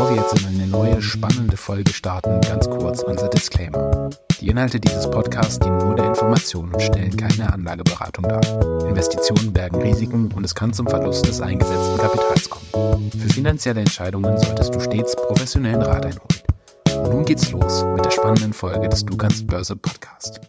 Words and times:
Bevor 0.00 0.14
wir 0.14 0.22
jetzt 0.22 0.40
in 0.40 0.46
eine 0.46 0.66
neue, 0.66 1.02
spannende 1.02 1.58
Folge 1.58 1.92
starten, 1.92 2.40
ganz 2.40 2.70
kurz 2.70 3.02
unser 3.02 3.28
Disclaimer. 3.28 4.08
Die 4.40 4.48
Inhalte 4.48 4.80
dieses 4.80 5.10
Podcasts 5.10 5.58
dienen 5.58 5.76
nur 5.76 5.94
der 5.94 6.06
Information 6.06 6.72
und 6.72 6.80
stellen 6.80 7.14
keine 7.18 7.52
Anlageberatung 7.52 8.26
dar. 8.26 8.40
Investitionen 8.88 9.52
bergen 9.52 9.82
Risiken 9.82 10.32
und 10.32 10.42
es 10.42 10.54
kann 10.54 10.72
zum 10.72 10.86
Verlust 10.86 11.28
des 11.28 11.42
eingesetzten 11.42 11.98
Kapitals 11.98 12.48
kommen. 12.48 13.10
Für 13.10 13.28
finanzielle 13.28 13.80
Entscheidungen 13.80 14.38
solltest 14.38 14.74
du 14.74 14.80
stets 14.80 15.14
professionellen 15.16 15.82
Rat 15.82 16.06
einholen. 16.06 17.04
Und 17.04 17.12
nun 17.12 17.24
geht's 17.26 17.50
los 17.50 17.84
mit 17.94 18.02
der 18.02 18.10
spannenden 18.10 18.54
Folge 18.54 18.88
des 18.88 19.04
Du 19.04 19.18
kannst 19.18 19.46
Börse 19.48 19.76
Podcast. 19.76 20.40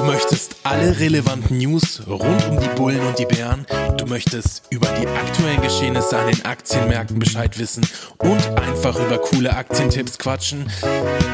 Du 0.00 0.06
möchtest 0.06 0.56
alle 0.62 0.98
relevanten 0.98 1.58
News 1.58 2.00
rund 2.08 2.48
um 2.48 2.58
die 2.58 2.68
Bullen 2.68 3.06
und 3.06 3.18
die 3.18 3.26
Bären. 3.26 3.66
Du 3.98 4.06
möchtest 4.06 4.62
über 4.70 4.86
die 4.98 5.06
aktuellen 5.06 5.60
Geschehnisse 5.60 6.18
an 6.18 6.30
den 6.32 6.42
Aktienmärkten 6.46 7.18
Bescheid 7.18 7.58
wissen 7.58 7.86
und 8.16 8.42
einfach 8.58 8.98
über 8.98 9.18
coole 9.18 9.54
Aktientipps 9.54 10.16
quatschen. 10.16 10.70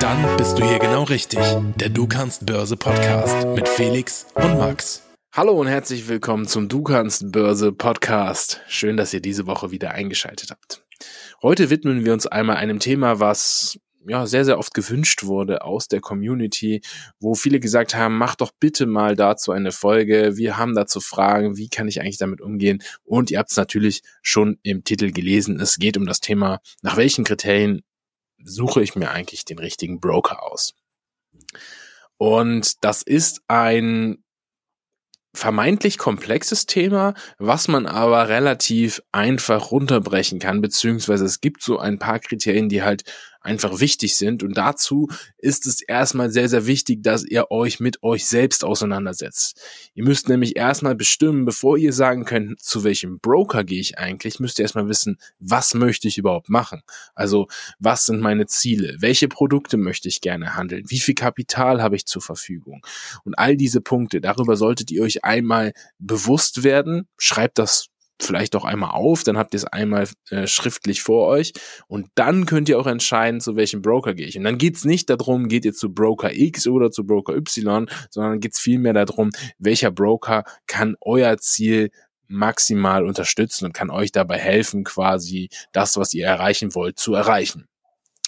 Dann 0.00 0.36
bist 0.36 0.58
du 0.58 0.66
hier 0.66 0.80
genau 0.80 1.04
richtig. 1.04 1.38
Der 1.76 1.90
Du 1.90 2.08
kannst 2.08 2.44
Börse 2.44 2.76
Podcast 2.76 3.46
mit 3.54 3.68
Felix 3.68 4.26
und 4.34 4.58
Max. 4.58 5.00
Hallo 5.32 5.52
und 5.52 5.68
herzlich 5.68 6.08
willkommen 6.08 6.48
zum 6.48 6.68
Du 6.68 6.82
kannst 6.82 7.30
Börse 7.30 7.70
Podcast. 7.70 8.62
Schön, 8.66 8.96
dass 8.96 9.14
ihr 9.14 9.20
diese 9.20 9.46
Woche 9.46 9.70
wieder 9.70 9.92
eingeschaltet 9.92 10.50
habt. 10.50 10.84
Heute 11.40 11.70
widmen 11.70 12.04
wir 12.04 12.12
uns 12.12 12.26
einmal 12.26 12.56
einem 12.56 12.80
Thema, 12.80 13.20
was 13.20 13.78
ja, 14.08 14.26
sehr, 14.26 14.44
sehr 14.44 14.58
oft 14.58 14.74
gewünscht 14.74 15.24
wurde 15.24 15.62
aus 15.62 15.88
der 15.88 16.00
Community, 16.00 16.82
wo 17.20 17.34
viele 17.34 17.60
gesagt 17.60 17.94
haben, 17.94 18.18
mach 18.18 18.34
doch 18.34 18.52
bitte 18.58 18.86
mal 18.86 19.16
dazu 19.16 19.52
eine 19.52 19.72
Folge. 19.72 20.36
Wir 20.36 20.56
haben 20.56 20.74
dazu 20.74 21.00
Fragen, 21.00 21.56
wie 21.56 21.68
kann 21.68 21.88
ich 21.88 22.00
eigentlich 22.00 22.18
damit 22.18 22.40
umgehen? 22.40 22.82
Und 23.04 23.30
ihr 23.30 23.38
habt 23.38 23.50
es 23.50 23.56
natürlich 23.56 24.02
schon 24.22 24.58
im 24.62 24.84
Titel 24.84 25.12
gelesen. 25.12 25.60
Es 25.60 25.76
geht 25.76 25.96
um 25.96 26.06
das 26.06 26.20
Thema, 26.20 26.60
nach 26.82 26.96
welchen 26.96 27.24
Kriterien 27.24 27.82
suche 28.42 28.82
ich 28.82 28.96
mir 28.96 29.10
eigentlich 29.10 29.44
den 29.44 29.58
richtigen 29.58 30.00
Broker 30.00 30.42
aus? 30.42 30.74
Und 32.18 32.84
das 32.84 33.02
ist 33.02 33.42
ein 33.48 34.22
vermeintlich 35.36 35.98
komplexes 35.98 36.64
Thema, 36.66 37.14
was 37.38 37.68
man 37.68 37.86
aber 37.86 38.28
relativ 38.28 39.02
einfach 39.12 39.70
runterbrechen 39.70 40.38
kann, 40.38 40.62
beziehungsweise 40.62 41.26
es 41.26 41.40
gibt 41.40 41.62
so 41.62 41.78
ein 41.78 41.98
paar 41.98 42.18
Kriterien, 42.18 42.68
die 42.68 42.82
halt 42.82 43.04
einfach 43.46 43.80
wichtig 43.80 44.16
sind. 44.16 44.42
Und 44.42 44.56
dazu 44.56 45.08
ist 45.38 45.66
es 45.66 45.80
erstmal 45.80 46.30
sehr, 46.30 46.48
sehr 46.48 46.66
wichtig, 46.66 47.02
dass 47.02 47.24
ihr 47.24 47.50
euch 47.50 47.80
mit 47.80 48.02
euch 48.02 48.26
selbst 48.26 48.64
auseinandersetzt. 48.64 49.60
Ihr 49.94 50.04
müsst 50.04 50.28
nämlich 50.28 50.56
erstmal 50.56 50.94
bestimmen, 50.94 51.44
bevor 51.44 51.78
ihr 51.78 51.92
sagen 51.92 52.24
könnt, 52.24 52.60
zu 52.60 52.84
welchem 52.84 53.20
Broker 53.20 53.64
gehe 53.64 53.80
ich 53.80 53.98
eigentlich, 53.98 54.40
müsst 54.40 54.58
ihr 54.58 54.64
erstmal 54.64 54.88
wissen, 54.88 55.18
was 55.38 55.74
möchte 55.74 56.08
ich 56.08 56.18
überhaupt 56.18 56.48
machen? 56.48 56.82
Also, 57.14 57.46
was 57.78 58.06
sind 58.06 58.20
meine 58.20 58.46
Ziele? 58.46 58.96
Welche 58.98 59.28
Produkte 59.28 59.76
möchte 59.76 60.08
ich 60.08 60.20
gerne 60.20 60.56
handeln? 60.56 60.84
Wie 60.88 60.98
viel 60.98 61.14
Kapital 61.14 61.82
habe 61.82 61.96
ich 61.96 62.06
zur 62.06 62.22
Verfügung? 62.22 62.84
Und 63.24 63.38
all 63.38 63.56
diese 63.56 63.80
Punkte, 63.80 64.20
darüber 64.20 64.56
solltet 64.56 64.90
ihr 64.90 65.02
euch 65.02 65.24
einmal 65.24 65.72
bewusst 65.98 66.64
werden. 66.64 67.08
Schreibt 67.16 67.58
das 67.58 67.88
vielleicht 68.20 68.56
auch 68.56 68.64
einmal 68.64 68.90
auf, 68.90 69.22
dann 69.22 69.36
habt 69.36 69.54
ihr 69.54 69.58
es 69.58 69.64
einmal 69.64 70.08
äh, 70.30 70.46
schriftlich 70.46 71.02
vor 71.02 71.26
euch 71.26 71.52
und 71.86 72.08
dann 72.14 72.46
könnt 72.46 72.68
ihr 72.68 72.78
auch 72.78 72.86
entscheiden, 72.86 73.40
zu 73.40 73.56
welchem 73.56 73.82
Broker 73.82 74.14
gehe 74.14 74.26
ich. 74.26 74.38
Und 74.38 74.44
dann 74.44 74.58
geht's 74.58 74.84
nicht 74.84 75.10
darum, 75.10 75.48
geht 75.48 75.64
ihr 75.64 75.74
zu 75.74 75.92
Broker 75.92 76.32
X 76.32 76.66
oder 76.66 76.90
zu 76.90 77.04
Broker 77.04 77.34
Y, 77.36 77.88
sondern 78.10 78.40
geht's 78.40 78.60
vielmehr 78.60 78.92
darum, 78.92 79.30
welcher 79.58 79.90
Broker 79.90 80.44
kann 80.66 80.96
euer 81.00 81.36
Ziel 81.38 81.90
maximal 82.28 83.04
unterstützen 83.04 83.66
und 83.66 83.72
kann 83.72 83.90
euch 83.90 84.12
dabei 84.12 84.38
helfen, 84.38 84.84
quasi 84.84 85.48
das, 85.72 85.96
was 85.96 86.14
ihr 86.14 86.26
erreichen 86.26 86.74
wollt, 86.74 86.98
zu 86.98 87.14
erreichen. 87.14 87.68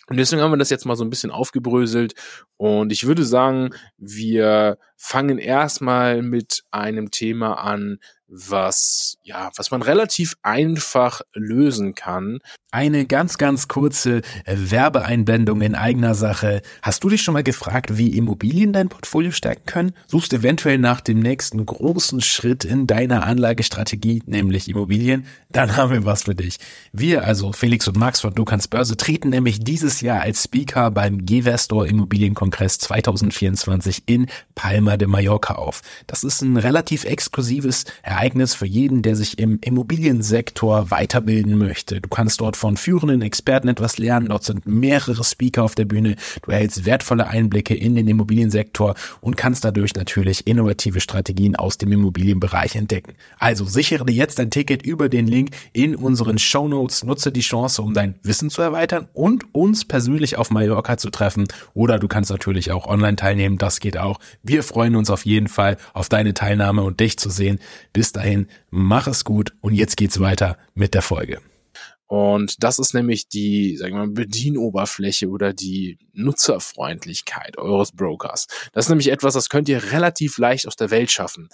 Und 0.09 0.17
deswegen 0.17 0.41
haben 0.41 0.53
wir 0.53 0.59
das 0.59 0.71
jetzt 0.71 0.87
mal 0.87 0.97
so 0.97 1.05
ein 1.05 1.11
bisschen 1.11 1.31
aufgebröselt. 1.31 2.15
Und 2.57 2.93
ich 2.93 3.07
würde 3.07 3.25
sagen, 3.25 3.75
wir 3.99 4.79
fangen 4.97 5.39
erstmal 5.39 6.23
mit 6.23 6.65
einem 6.71 7.11
Thema 7.11 7.55
an, 7.55 7.99
was, 8.29 9.19
ja, 9.23 9.51
was 9.57 9.71
man 9.71 9.83
relativ 9.83 10.37
einfach 10.43 11.23
lösen 11.35 11.95
kann. 11.95 12.39
Eine 12.71 13.07
ganz, 13.07 13.39
ganz 13.39 13.67
kurze 13.67 14.21
Werbeeinblendung 14.45 15.63
in 15.63 15.75
eigener 15.75 16.15
Sache. 16.15 16.61
Hast 16.83 17.03
du 17.03 17.09
dich 17.09 17.23
schon 17.23 17.33
mal 17.33 17.43
gefragt, 17.43 17.97
wie 17.97 18.15
Immobilien 18.15 18.75
dein 18.75 18.91
Portfolio 18.91 19.31
stärken 19.31 19.65
können? 19.65 19.93
Suchst 20.07 20.35
eventuell 20.35 20.77
nach 20.77 21.01
dem 21.01 21.19
nächsten 21.19 21.65
großen 21.65 22.21
Schritt 22.21 22.67
in 22.67 22.87
deiner 22.87 23.25
Anlagestrategie, 23.25 24.23
nämlich 24.27 24.69
Immobilien? 24.69 25.25
Dann 25.49 25.79
haben 25.79 25.93
wir 25.93 26.05
was 26.05 26.25
für 26.25 26.35
dich. 26.35 26.59
Wir, 26.93 27.25
also 27.25 27.53
Felix 27.53 27.89
und 27.89 27.97
Max 27.97 28.21
von 28.21 28.35
Du 28.35 28.45
kannst 28.45 28.69
Börse, 28.69 28.99
treten 28.99 29.31
nämlich 29.31 29.61
dieses 29.61 30.03
Jahr 30.03 30.21
als 30.21 30.45
Speaker 30.45 30.91
beim 30.91 31.25
Gewestor 31.25 31.87
Immobilienkongress 31.87 32.81
2024 32.81 34.03
in 34.05 34.27
Palma 34.55 34.99
de 34.99 35.09
Mallorca 35.09 35.55
auf. 35.55 35.81
Das 36.07 36.23
ist 36.23 36.43
ein 36.43 36.59
relativ 36.59 37.05
exklusives 37.05 37.87
Ereignis 38.03 38.55
für 38.55 38.67
jeden, 38.67 39.01
der 39.01 39.17
sich 39.17 39.39
im 39.39 39.59
Immobiliensektor 39.63 40.91
weiterbilden 40.91 41.57
möchte. 41.57 42.03
Du 42.03 42.11
kannst 42.11 42.43
dort 42.43 42.58
von 42.59 42.77
führenden 42.77 43.23
Experten 43.23 43.69
etwas 43.69 43.99
lernen. 43.99 44.29
Dort 44.29 44.45
sind 44.45 44.67
mehrere 44.67 45.25
Speaker 45.25 45.63
auf 45.63 45.75
der 45.75 45.85
Bühne. 45.85 46.17
Du 46.43 46.51
erhältst 46.51 46.85
wertvolle 46.85 47.29
Einblicke 47.29 47.75
in 47.75 47.95
den 47.95 48.09
Immobiliensektor 48.09 48.95
und 49.21 49.37
kannst 49.37 49.65
dadurch 49.65 49.95
natürlich 49.95 50.47
innovative 50.47 51.01
Strategien 51.01 51.57
aus 51.57 51.79
dem 51.79 51.93
Immobilienbereich 51.93 52.77
entdecken. 52.77 53.15
Also 53.39 53.65
sichere 53.65 54.05
dir 54.05 54.15
jetzt 54.15 54.41
ein 54.41 54.51
Ticket 54.51 54.83
über 54.83 55.09
den 55.09 55.27
Link 55.27 55.51
in 55.73 55.95
unseren 55.95 56.39
Show 56.39 56.69
Notes. 56.69 57.05
Nutze 57.05 57.33
die 57.33 57.41
Chance, 57.41 57.81
um 57.81 57.95
dein 57.95 58.17
Wissen 58.23 58.51
zu 58.51 58.61
erweitern 58.61 59.09
und 59.13 59.55
uns 59.55 59.85
persönlich 59.85 60.37
auf 60.37 60.51
Mallorca 60.51 60.97
zu 60.99 61.11
treffen. 61.11 61.47
Oder 61.75 61.99
du 61.99 62.09
kannst 62.09 62.31
natürlich 62.31 62.73
auch 62.73 62.87
online 62.87 63.17
teilnehmen. 63.17 63.59
Das 63.59 63.81
geht 63.81 63.97
auch. 63.97 64.19
Wir 64.43 64.63
freuen 64.63 64.97
uns 64.97 65.11
auf 65.11 65.25
jeden 65.25 65.49
Fall 65.49 65.77
auf 65.95 66.09
deine 66.09 66.35
Teilnahme 66.35 66.83
und 66.83 67.01
dich 67.01 67.19
zu 67.19 67.31
sehen. 67.31 67.61
Bis 67.93 68.13
dahin, 68.13 68.49
mach 68.71 69.07
es 69.07 69.25
gut 69.25 69.53
und 69.61 69.75
jetzt 69.75 69.97
geht's 69.97 70.21
weiter 70.21 70.57
mit 70.75 70.95
der 70.95 71.03
Folge. 71.03 71.41
Und 72.09 72.65
das 72.65 72.79
ist 72.79 72.95
nämlich 72.95 73.29
die, 73.29 73.77
sagen 73.77 73.95
wir 73.95 74.07
mal, 74.07 74.13
Bedienoberfläche 74.13 75.29
oder 75.29 75.53
die 75.53 75.99
Nutzerfreundlichkeit 76.15 77.59
eures 77.59 77.93
Brokers. 77.93 78.47
Das 78.73 78.87
ist 78.87 78.89
nämlich 78.89 79.11
etwas, 79.11 79.35
das 79.35 79.51
könnt 79.51 79.69
ihr 79.69 79.93
relativ 79.93 80.39
leicht 80.39 80.67
aus 80.67 80.75
der 80.75 80.91
Welt 80.91 81.11
schaffen. 81.11 81.51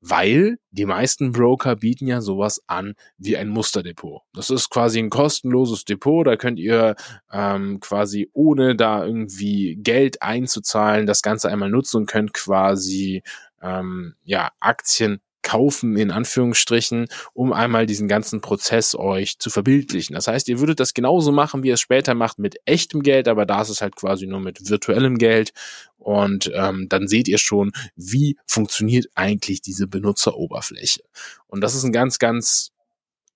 Weil 0.00 0.58
die 0.70 0.86
meisten 0.86 1.30
Broker 1.30 1.76
bieten 1.76 2.08
ja 2.08 2.22
sowas 2.22 2.60
an 2.66 2.94
wie 3.18 3.36
ein 3.36 3.48
Musterdepot. 3.48 4.22
Das 4.34 4.50
ist 4.50 4.70
quasi 4.70 4.98
ein 4.98 5.10
kostenloses 5.10 5.84
Depot, 5.84 6.26
da 6.26 6.36
könnt 6.36 6.58
ihr 6.58 6.96
ähm, 7.30 7.78
quasi 7.78 8.28
ohne 8.32 8.74
da 8.74 9.04
irgendwie 9.04 9.76
Geld 9.76 10.20
einzuzahlen 10.22 11.06
das 11.06 11.22
Ganze 11.22 11.50
einmal 11.50 11.70
nutzen 11.70 11.98
und 11.98 12.06
könnt 12.06 12.32
quasi 12.32 13.22
ähm, 13.60 14.14
ja 14.24 14.50
Aktien 14.58 15.20
kaufen, 15.42 15.96
in 15.96 16.10
Anführungsstrichen, 16.10 17.08
um 17.32 17.52
einmal 17.52 17.86
diesen 17.86 18.08
ganzen 18.08 18.40
Prozess 18.40 18.94
euch 18.94 19.38
zu 19.38 19.50
verbildlichen. 19.50 20.14
Das 20.14 20.28
heißt, 20.28 20.48
ihr 20.48 20.60
würdet 20.60 20.80
das 20.80 20.94
genauso 20.94 21.32
machen, 21.32 21.62
wie 21.62 21.68
ihr 21.68 21.74
es 21.74 21.80
später 21.80 22.14
macht 22.14 22.38
mit 22.38 22.56
echtem 22.64 23.02
Geld, 23.02 23.28
aber 23.28 23.46
da 23.46 23.62
ist 23.62 23.68
es 23.68 23.82
halt 23.82 23.96
quasi 23.96 24.26
nur 24.26 24.40
mit 24.40 24.68
virtuellem 24.68 25.18
Geld. 25.18 25.52
Und 25.98 26.50
ähm, 26.54 26.88
dann 26.88 27.06
seht 27.06 27.28
ihr 27.28 27.38
schon, 27.38 27.72
wie 27.94 28.36
funktioniert 28.46 29.06
eigentlich 29.14 29.60
diese 29.60 29.86
Benutzeroberfläche. 29.86 31.02
Und 31.46 31.60
das 31.60 31.74
ist 31.74 31.84
ein 31.84 31.92
ganz, 31.92 32.18
ganz 32.18 32.72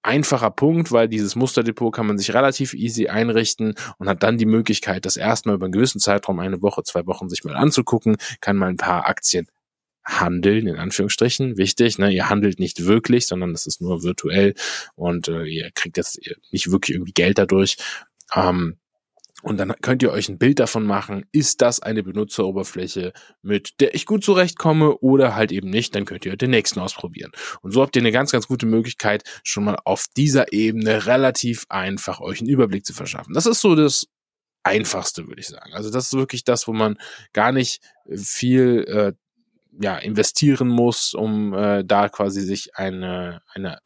einfacher 0.03 0.50
Punkt, 0.50 0.93
weil 0.93 1.09
dieses 1.09 1.37
Musterdepot 1.37 1.94
kann 1.94 2.06
man 2.06 2.17
sich 2.17 2.33
relativ 2.33 2.75
easy 2.75 3.09
einrichten 3.09 3.75
und 3.99 4.09
hat 4.09 4.23
dann 4.23 4.38
die 4.38 4.47
Möglichkeit, 4.47 5.05
das 5.05 5.17
erstmal 5.17 5.56
über 5.56 5.67
einen 5.67 5.73
gewissen 5.73 6.00
Zeitraum, 6.00 6.38
eine 6.38 6.62
Woche, 6.62 6.83
zwei 6.84 7.06
Wochen 7.06 7.28
sich 7.28 7.44
mal 7.44 7.56
anzugucken, 7.56 8.17
kann 8.41 8.56
mal 8.56 8.69
ein 8.69 8.77
paar 8.77 9.06
Aktien 9.06 9.49
handeln, 10.06 10.69
in 10.69 10.77
Anführungsstrichen, 10.77 11.59
wichtig, 11.59 11.99
ne? 11.99 12.12
ihr 12.12 12.31
handelt 12.31 12.61
nicht 12.61 12.84
wirklich, 12.84 13.27
sondern 13.27 13.53
das 13.53 13.67
ist 13.67 13.81
nur 13.81 14.03
virtuell 14.03 14.55
und 14.94 15.28
äh, 15.28 15.44
ihr 15.44 15.71
kriegt 15.75 15.97
jetzt 15.97 16.21
nicht 16.53 16.71
wirklich 16.71 16.94
irgendwie 16.94 17.12
Geld 17.12 17.39
dadurch. 17.39 17.77
Ähm, 18.34 18.76
und 19.43 19.58
dann 19.58 19.75
könnt 19.82 20.03
ihr 20.03 20.11
euch 20.11 20.29
ein 20.29 20.38
Bild 20.38 20.58
davon 20.58 20.87
machen, 20.87 21.26
ist 21.31 21.61
das 21.61 21.81
eine 21.81 22.03
Benutzeroberfläche, 22.03 23.12
mit 23.43 23.81
der 23.81 23.94
ich 23.94 24.06
gut 24.06 24.25
zurechtkomme 24.25 24.97
oder 24.99 25.37
halt 25.37 25.53
eben 25.53 25.69
nicht, 25.69 25.94
dann 25.94 26.05
könnt 26.05 26.25
ihr 26.25 26.37
den 26.37 26.50
nächsten 26.50 26.81
ausprobieren. 26.81 27.32
Und 27.61 27.73
so 27.73 27.82
habt 27.82 27.94
ihr 27.97 28.02
eine 28.02 28.12
ganz, 28.12 28.32
ganz 28.32 28.49
gute 28.49 28.67
Möglichkeit, 28.67 29.25
schon 29.44 29.64
mal 29.64 29.76
auf 29.85 30.06
dieser 30.17 30.52
Ebene 30.52 31.06
relativ 31.06 31.67
einfach 31.69 32.20
euch 32.20 32.41
einen 32.41 32.49
Überblick 32.49 32.87
zu 32.87 32.94
verschaffen. 32.94 33.35
Das 33.35 33.47
ist 33.47 33.61
so 33.61 33.76
das 33.76 34.06
Einfachste, 34.62 35.29
würde 35.29 35.41
ich 35.41 35.47
sagen. 35.47 35.75
Also 35.75 35.91
das 35.91 36.06
ist 36.06 36.14
wirklich 36.14 36.43
das, 36.43 36.67
wo 36.67 36.73
man 36.73 36.97
gar 37.32 37.52
nicht 37.52 37.81
viel 38.17 38.85
äh, 38.88 39.12
ja, 39.81 39.96
investieren 39.99 40.69
muss, 40.69 41.14
um 41.14 41.55
äh, 41.55 41.84
da 41.84 42.08
quasi 42.08 42.43
sich 42.43 42.76
eine, 42.76 43.43
eine 43.55 43.78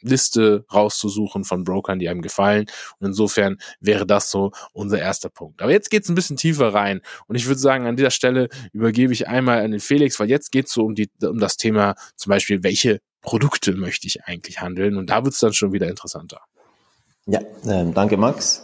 Liste 0.00 0.64
rauszusuchen 0.72 1.44
von 1.44 1.64
Brokern, 1.64 1.98
die 1.98 2.08
einem 2.08 2.22
gefallen. 2.22 2.66
Und 2.98 3.08
insofern 3.08 3.58
wäre 3.80 4.06
das 4.06 4.30
so 4.30 4.52
unser 4.72 4.98
erster 4.98 5.28
Punkt. 5.28 5.62
Aber 5.62 5.72
jetzt 5.72 5.90
geht's 5.90 6.08
ein 6.08 6.14
bisschen 6.14 6.36
tiefer 6.36 6.72
rein. 6.72 7.00
Und 7.26 7.36
ich 7.36 7.46
würde 7.46 7.60
sagen, 7.60 7.86
an 7.86 7.96
dieser 7.96 8.10
Stelle 8.10 8.48
übergebe 8.72 9.12
ich 9.12 9.28
einmal 9.28 9.62
an 9.62 9.72
den 9.72 9.80
Felix, 9.80 10.18
weil 10.20 10.30
jetzt 10.30 10.52
geht's 10.52 10.72
so 10.72 10.84
um, 10.84 10.94
die, 10.94 11.10
um 11.22 11.38
das 11.38 11.56
Thema 11.56 11.94
zum 12.14 12.30
Beispiel, 12.30 12.62
welche 12.62 13.00
Produkte 13.20 13.72
möchte 13.72 14.06
ich 14.06 14.24
eigentlich 14.24 14.60
handeln? 14.60 14.96
Und 14.96 15.10
da 15.10 15.24
wird's 15.24 15.40
dann 15.40 15.52
schon 15.52 15.72
wieder 15.72 15.88
interessanter. 15.88 16.40
Ja, 17.26 17.40
äh, 17.40 17.90
danke 17.92 18.16
Max. 18.16 18.62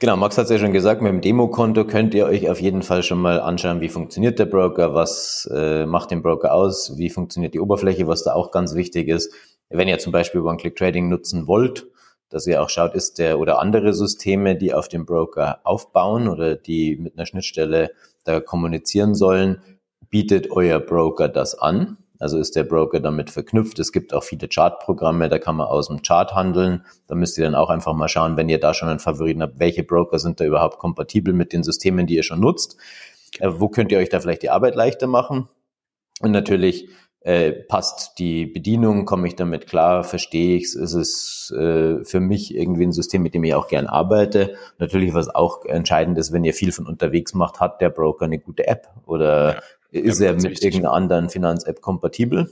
Genau, 0.00 0.16
Max 0.16 0.38
hat 0.38 0.44
es 0.44 0.50
ja 0.52 0.58
schon 0.58 0.72
gesagt, 0.72 1.02
mit 1.02 1.10
dem 1.10 1.20
Demokonto 1.20 1.84
könnt 1.84 2.14
ihr 2.14 2.26
euch 2.26 2.48
auf 2.48 2.60
jeden 2.60 2.82
Fall 2.82 3.02
schon 3.02 3.18
mal 3.20 3.40
anschauen, 3.40 3.80
wie 3.80 3.88
funktioniert 3.88 4.38
der 4.38 4.46
Broker, 4.46 4.94
was 4.94 5.50
äh, 5.52 5.86
macht 5.86 6.12
den 6.12 6.22
Broker 6.22 6.54
aus, 6.54 6.96
wie 6.98 7.10
funktioniert 7.10 7.52
die 7.52 7.58
Oberfläche, 7.58 8.06
was 8.06 8.22
da 8.22 8.32
auch 8.34 8.52
ganz 8.52 8.76
wichtig 8.76 9.08
ist. 9.08 9.34
Wenn 9.70 9.88
ihr 9.88 9.98
zum 9.98 10.12
Beispiel 10.12 10.40
One-Click-Trading 10.40 11.08
nutzen 11.08 11.48
wollt, 11.48 11.88
dass 12.28 12.46
ihr 12.46 12.62
auch 12.62 12.70
schaut, 12.70 12.94
ist 12.94 13.18
der 13.18 13.40
oder 13.40 13.58
andere 13.58 13.92
Systeme, 13.92 14.54
die 14.54 14.72
auf 14.72 14.86
dem 14.86 15.04
Broker 15.04 15.58
aufbauen 15.64 16.28
oder 16.28 16.54
die 16.54 16.96
mit 16.96 17.18
einer 17.18 17.26
Schnittstelle 17.26 17.90
da 18.22 18.38
kommunizieren 18.38 19.16
sollen, 19.16 19.62
bietet 20.10 20.52
euer 20.52 20.78
Broker 20.78 21.28
das 21.28 21.58
an. 21.58 21.96
Also 22.18 22.38
ist 22.38 22.56
der 22.56 22.64
Broker 22.64 23.00
damit 23.00 23.30
verknüpft. 23.30 23.78
Es 23.78 23.92
gibt 23.92 24.12
auch 24.12 24.24
viele 24.24 24.48
Chartprogramme, 24.48 25.28
da 25.28 25.38
kann 25.38 25.56
man 25.56 25.68
aus 25.68 25.88
dem 25.88 26.02
Chart 26.02 26.34
handeln. 26.34 26.84
Da 27.06 27.14
müsst 27.14 27.38
ihr 27.38 27.44
dann 27.44 27.54
auch 27.54 27.70
einfach 27.70 27.94
mal 27.94 28.08
schauen, 28.08 28.36
wenn 28.36 28.48
ihr 28.48 28.58
da 28.58 28.74
schon 28.74 28.88
einen 28.88 28.98
Favoriten 28.98 29.42
habt, 29.42 29.58
welche 29.60 29.84
Broker 29.84 30.18
sind 30.18 30.40
da 30.40 30.44
überhaupt 30.44 30.78
kompatibel 30.78 31.32
mit 31.32 31.52
den 31.52 31.62
Systemen, 31.62 32.06
die 32.06 32.16
ihr 32.16 32.24
schon 32.24 32.40
nutzt. 32.40 32.76
Äh, 33.38 33.50
wo 33.54 33.68
könnt 33.68 33.92
ihr 33.92 33.98
euch 33.98 34.08
da 34.08 34.20
vielleicht 34.20 34.42
die 34.42 34.50
Arbeit 34.50 34.74
leichter 34.74 35.06
machen? 35.06 35.48
Und 36.20 36.32
natürlich 36.32 36.88
äh, 37.20 37.52
passt 37.52 38.18
die 38.18 38.46
Bedienung, 38.46 39.04
komme 39.04 39.28
ich 39.28 39.36
damit 39.36 39.68
klar, 39.68 40.02
verstehe 40.02 40.56
ich 40.56 40.64
es, 40.64 40.74
ist 40.74 40.94
es 40.94 41.54
äh, 41.56 42.04
für 42.04 42.20
mich 42.20 42.54
irgendwie 42.54 42.84
ein 42.84 42.92
System, 42.92 43.22
mit 43.22 43.34
dem 43.34 43.44
ich 43.44 43.54
auch 43.54 43.68
gern 43.68 43.86
arbeite. 43.86 44.54
Natürlich, 44.78 45.14
was 45.14 45.28
auch 45.28 45.64
entscheidend 45.64 46.18
ist, 46.18 46.32
wenn 46.32 46.44
ihr 46.44 46.54
viel 46.54 46.72
von 46.72 46.86
unterwegs 46.86 47.34
macht, 47.34 47.60
hat 47.60 47.80
der 47.80 47.90
Broker 47.90 48.24
eine 48.24 48.38
gute 48.38 48.66
App 48.66 48.88
oder 49.06 49.54
ja 49.54 49.62
ist 49.90 50.20
ja, 50.20 50.28
er 50.28 50.34
mit 50.34 50.44
wichtig. 50.44 50.64
irgendeiner 50.64 50.94
anderen 50.94 51.28
Finanz-App 51.28 51.80
kompatibel. 51.80 52.50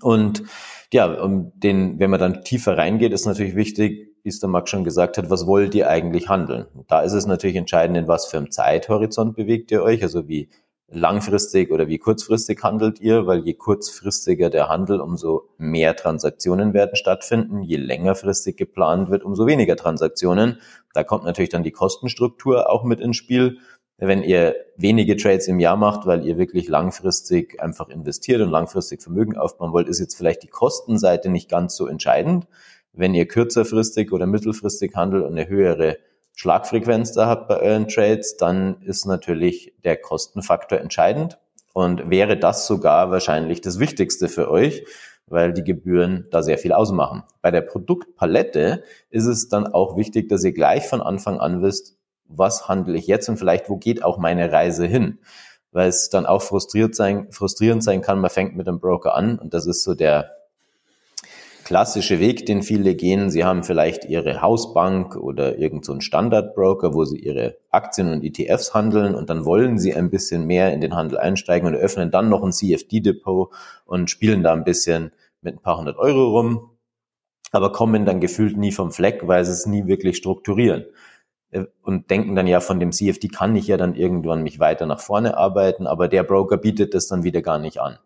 Und 0.00 0.44
ja, 0.92 1.20
um 1.20 1.52
den, 1.56 1.98
wenn 1.98 2.10
man 2.10 2.20
dann 2.20 2.44
tiefer 2.44 2.78
reingeht, 2.78 3.12
ist 3.12 3.26
natürlich 3.26 3.56
wichtig, 3.56 4.08
wie 4.22 4.28
es 4.28 4.40
der 4.40 4.48
Max 4.48 4.70
schon 4.70 4.84
gesagt 4.84 5.18
hat, 5.18 5.30
was 5.30 5.46
wollt 5.46 5.74
ihr 5.74 5.88
eigentlich 5.88 6.28
handeln? 6.28 6.66
Da 6.88 7.00
ist 7.00 7.12
es 7.12 7.26
natürlich 7.26 7.56
entscheidend, 7.56 7.96
in 7.96 8.08
was 8.08 8.26
für 8.26 8.36
einem 8.36 8.50
Zeithorizont 8.50 9.34
bewegt 9.34 9.70
ihr 9.70 9.82
euch, 9.82 10.02
also 10.02 10.28
wie 10.28 10.48
langfristig 10.92 11.70
oder 11.70 11.88
wie 11.88 11.98
kurzfristig 11.98 12.62
handelt 12.62 13.00
ihr, 13.00 13.26
weil 13.26 13.44
je 13.44 13.54
kurzfristiger 13.54 14.50
der 14.50 14.68
Handel, 14.68 15.00
umso 15.00 15.48
mehr 15.56 15.94
Transaktionen 15.94 16.74
werden 16.74 16.96
stattfinden. 16.96 17.62
Je 17.62 17.76
längerfristig 17.76 18.56
geplant 18.56 19.10
wird, 19.10 19.22
umso 19.22 19.46
weniger 19.46 19.76
Transaktionen. 19.76 20.60
Da 20.92 21.04
kommt 21.04 21.24
natürlich 21.24 21.50
dann 21.50 21.62
die 21.62 21.70
Kostenstruktur 21.70 22.68
auch 22.68 22.84
mit 22.84 23.00
ins 23.00 23.16
Spiel 23.16 23.58
wenn 24.08 24.22
ihr 24.22 24.56
wenige 24.76 25.16
Trades 25.16 25.46
im 25.48 25.60
Jahr 25.60 25.76
macht, 25.76 26.06
weil 26.06 26.26
ihr 26.26 26.38
wirklich 26.38 26.68
langfristig 26.68 27.60
einfach 27.60 27.88
investiert 27.88 28.40
und 28.40 28.50
langfristig 28.50 29.02
Vermögen 29.02 29.36
aufbauen 29.36 29.72
wollt, 29.72 29.88
ist 29.88 30.00
jetzt 30.00 30.16
vielleicht 30.16 30.42
die 30.42 30.48
Kostenseite 30.48 31.28
nicht 31.28 31.50
ganz 31.50 31.76
so 31.76 31.86
entscheidend. 31.86 32.46
Wenn 32.92 33.14
ihr 33.14 33.28
kürzerfristig 33.28 34.10
oder 34.12 34.26
mittelfristig 34.26 34.94
handelt 34.96 35.24
und 35.24 35.32
eine 35.32 35.48
höhere 35.48 35.98
Schlagfrequenz 36.34 37.12
da 37.12 37.26
habt 37.26 37.48
bei 37.48 37.60
euren 37.60 37.88
Trades, 37.88 38.36
dann 38.38 38.80
ist 38.82 39.04
natürlich 39.04 39.74
der 39.84 39.96
Kostenfaktor 39.98 40.78
entscheidend 40.78 41.38
und 41.74 42.08
wäre 42.08 42.38
das 42.38 42.66
sogar 42.66 43.10
wahrscheinlich 43.10 43.60
das 43.60 43.78
Wichtigste 43.78 44.28
für 44.28 44.50
euch, 44.50 44.84
weil 45.26 45.52
die 45.52 45.62
Gebühren 45.62 46.26
da 46.30 46.42
sehr 46.42 46.56
viel 46.58 46.72
ausmachen. 46.72 47.22
Bei 47.42 47.50
der 47.50 47.60
Produktpalette 47.60 48.82
ist 49.10 49.26
es 49.26 49.48
dann 49.48 49.66
auch 49.66 49.96
wichtig, 49.96 50.28
dass 50.30 50.42
ihr 50.42 50.52
gleich 50.52 50.86
von 50.88 51.02
Anfang 51.02 51.38
an 51.38 51.62
wisst, 51.62 51.99
was 52.30 52.68
handle 52.68 52.96
ich 52.96 53.06
jetzt 53.06 53.28
und 53.28 53.36
vielleicht, 53.36 53.68
wo 53.68 53.76
geht 53.76 54.02
auch 54.02 54.18
meine 54.18 54.50
Reise 54.52 54.86
hin? 54.86 55.18
Weil 55.72 55.88
es 55.88 56.10
dann 56.10 56.26
auch 56.26 56.42
frustriert 56.42 56.94
sein, 56.94 57.30
frustrierend 57.30 57.84
sein 57.84 58.00
kann, 58.00 58.20
man 58.20 58.30
fängt 58.30 58.56
mit 58.56 58.66
einem 58.66 58.80
Broker 58.80 59.14
an 59.14 59.38
und 59.38 59.54
das 59.54 59.66
ist 59.66 59.82
so 59.82 59.94
der 59.94 60.32
klassische 61.70 62.18
Weg, 62.18 62.46
den 62.46 62.64
viele 62.64 62.96
gehen. 62.96 63.30
Sie 63.30 63.44
haben 63.44 63.62
vielleicht 63.62 64.04
ihre 64.04 64.42
Hausbank 64.42 65.14
oder 65.14 65.56
irgendeinen 65.56 66.00
so 66.00 66.00
Standardbroker, 66.00 66.94
wo 66.94 67.04
sie 67.04 67.20
ihre 67.20 67.58
Aktien 67.70 68.12
und 68.12 68.24
ETFs 68.24 68.74
handeln 68.74 69.14
und 69.14 69.30
dann 69.30 69.44
wollen 69.44 69.78
sie 69.78 69.94
ein 69.94 70.10
bisschen 70.10 70.48
mehr 70.48 70.72
in 70.72 70.80
den 70.80 70.96
Handel 70.96 71.18
einsteigen 71.18 71.68
und 71.68 71.76
öffnen 71.76 72.10
dann 72.10 72.28
noch 72.28 72.42
ein 72.42 72.50
CFD-Depot 72.50 73.52
und 73.84 74.10
spielen 74.10 74.42
da 74.42 74.52
ein 74.52 74.64
bisschen 74.64 75.12
mit 75.42 75.54
ein 75.54 75.62
paar 75.62 75.78
hundert 75.78 75.96
Euro 75.98 76.36
rum, 76.36 76.70
aber 77.52 77.70
kommen 77.70 78.04
dann 78.04 78.18
gefühlt 78.18 78.56
nie 78.56 78.72
vom 78.72 78.90
Fleck, 78.90 79.28
weil 79.28 79.44
sie 79.44 79.52
es 79.52 79.66
nie 79.66 79.86
wirklich 79.86 80.16
strukturieren. 80.16 80.86
Äh, 81.50 81.64
und 81.82 82.10
denken 82.10 82.34
dann 82.34 82.46
ja, 82.46 82.60
von 82.60 82.80
dem 82.80 82.92
CFD 82.92 83.28
kann 83.28 83.56
ich 83.56 83.66
ja 83.66 83.76
dann 83.76 83.94
irgendwann 83.94 84.42
mich 84.42 84.58
weiter 84.60 84.86
nach 84.86 85.00
vorne 85.00 85.36
arbeiten, 85.36 85.86
aber 85.86 86.08
der 86.08 86.22
Broker 86.22 86.56
bietet 86.56 86.94
das 86.94 87.06
dann 87.06 87.24
wieder 87.24 87.42
gar 87.42 87.58
nicht 87.58 87.80
an. 87.80 87.98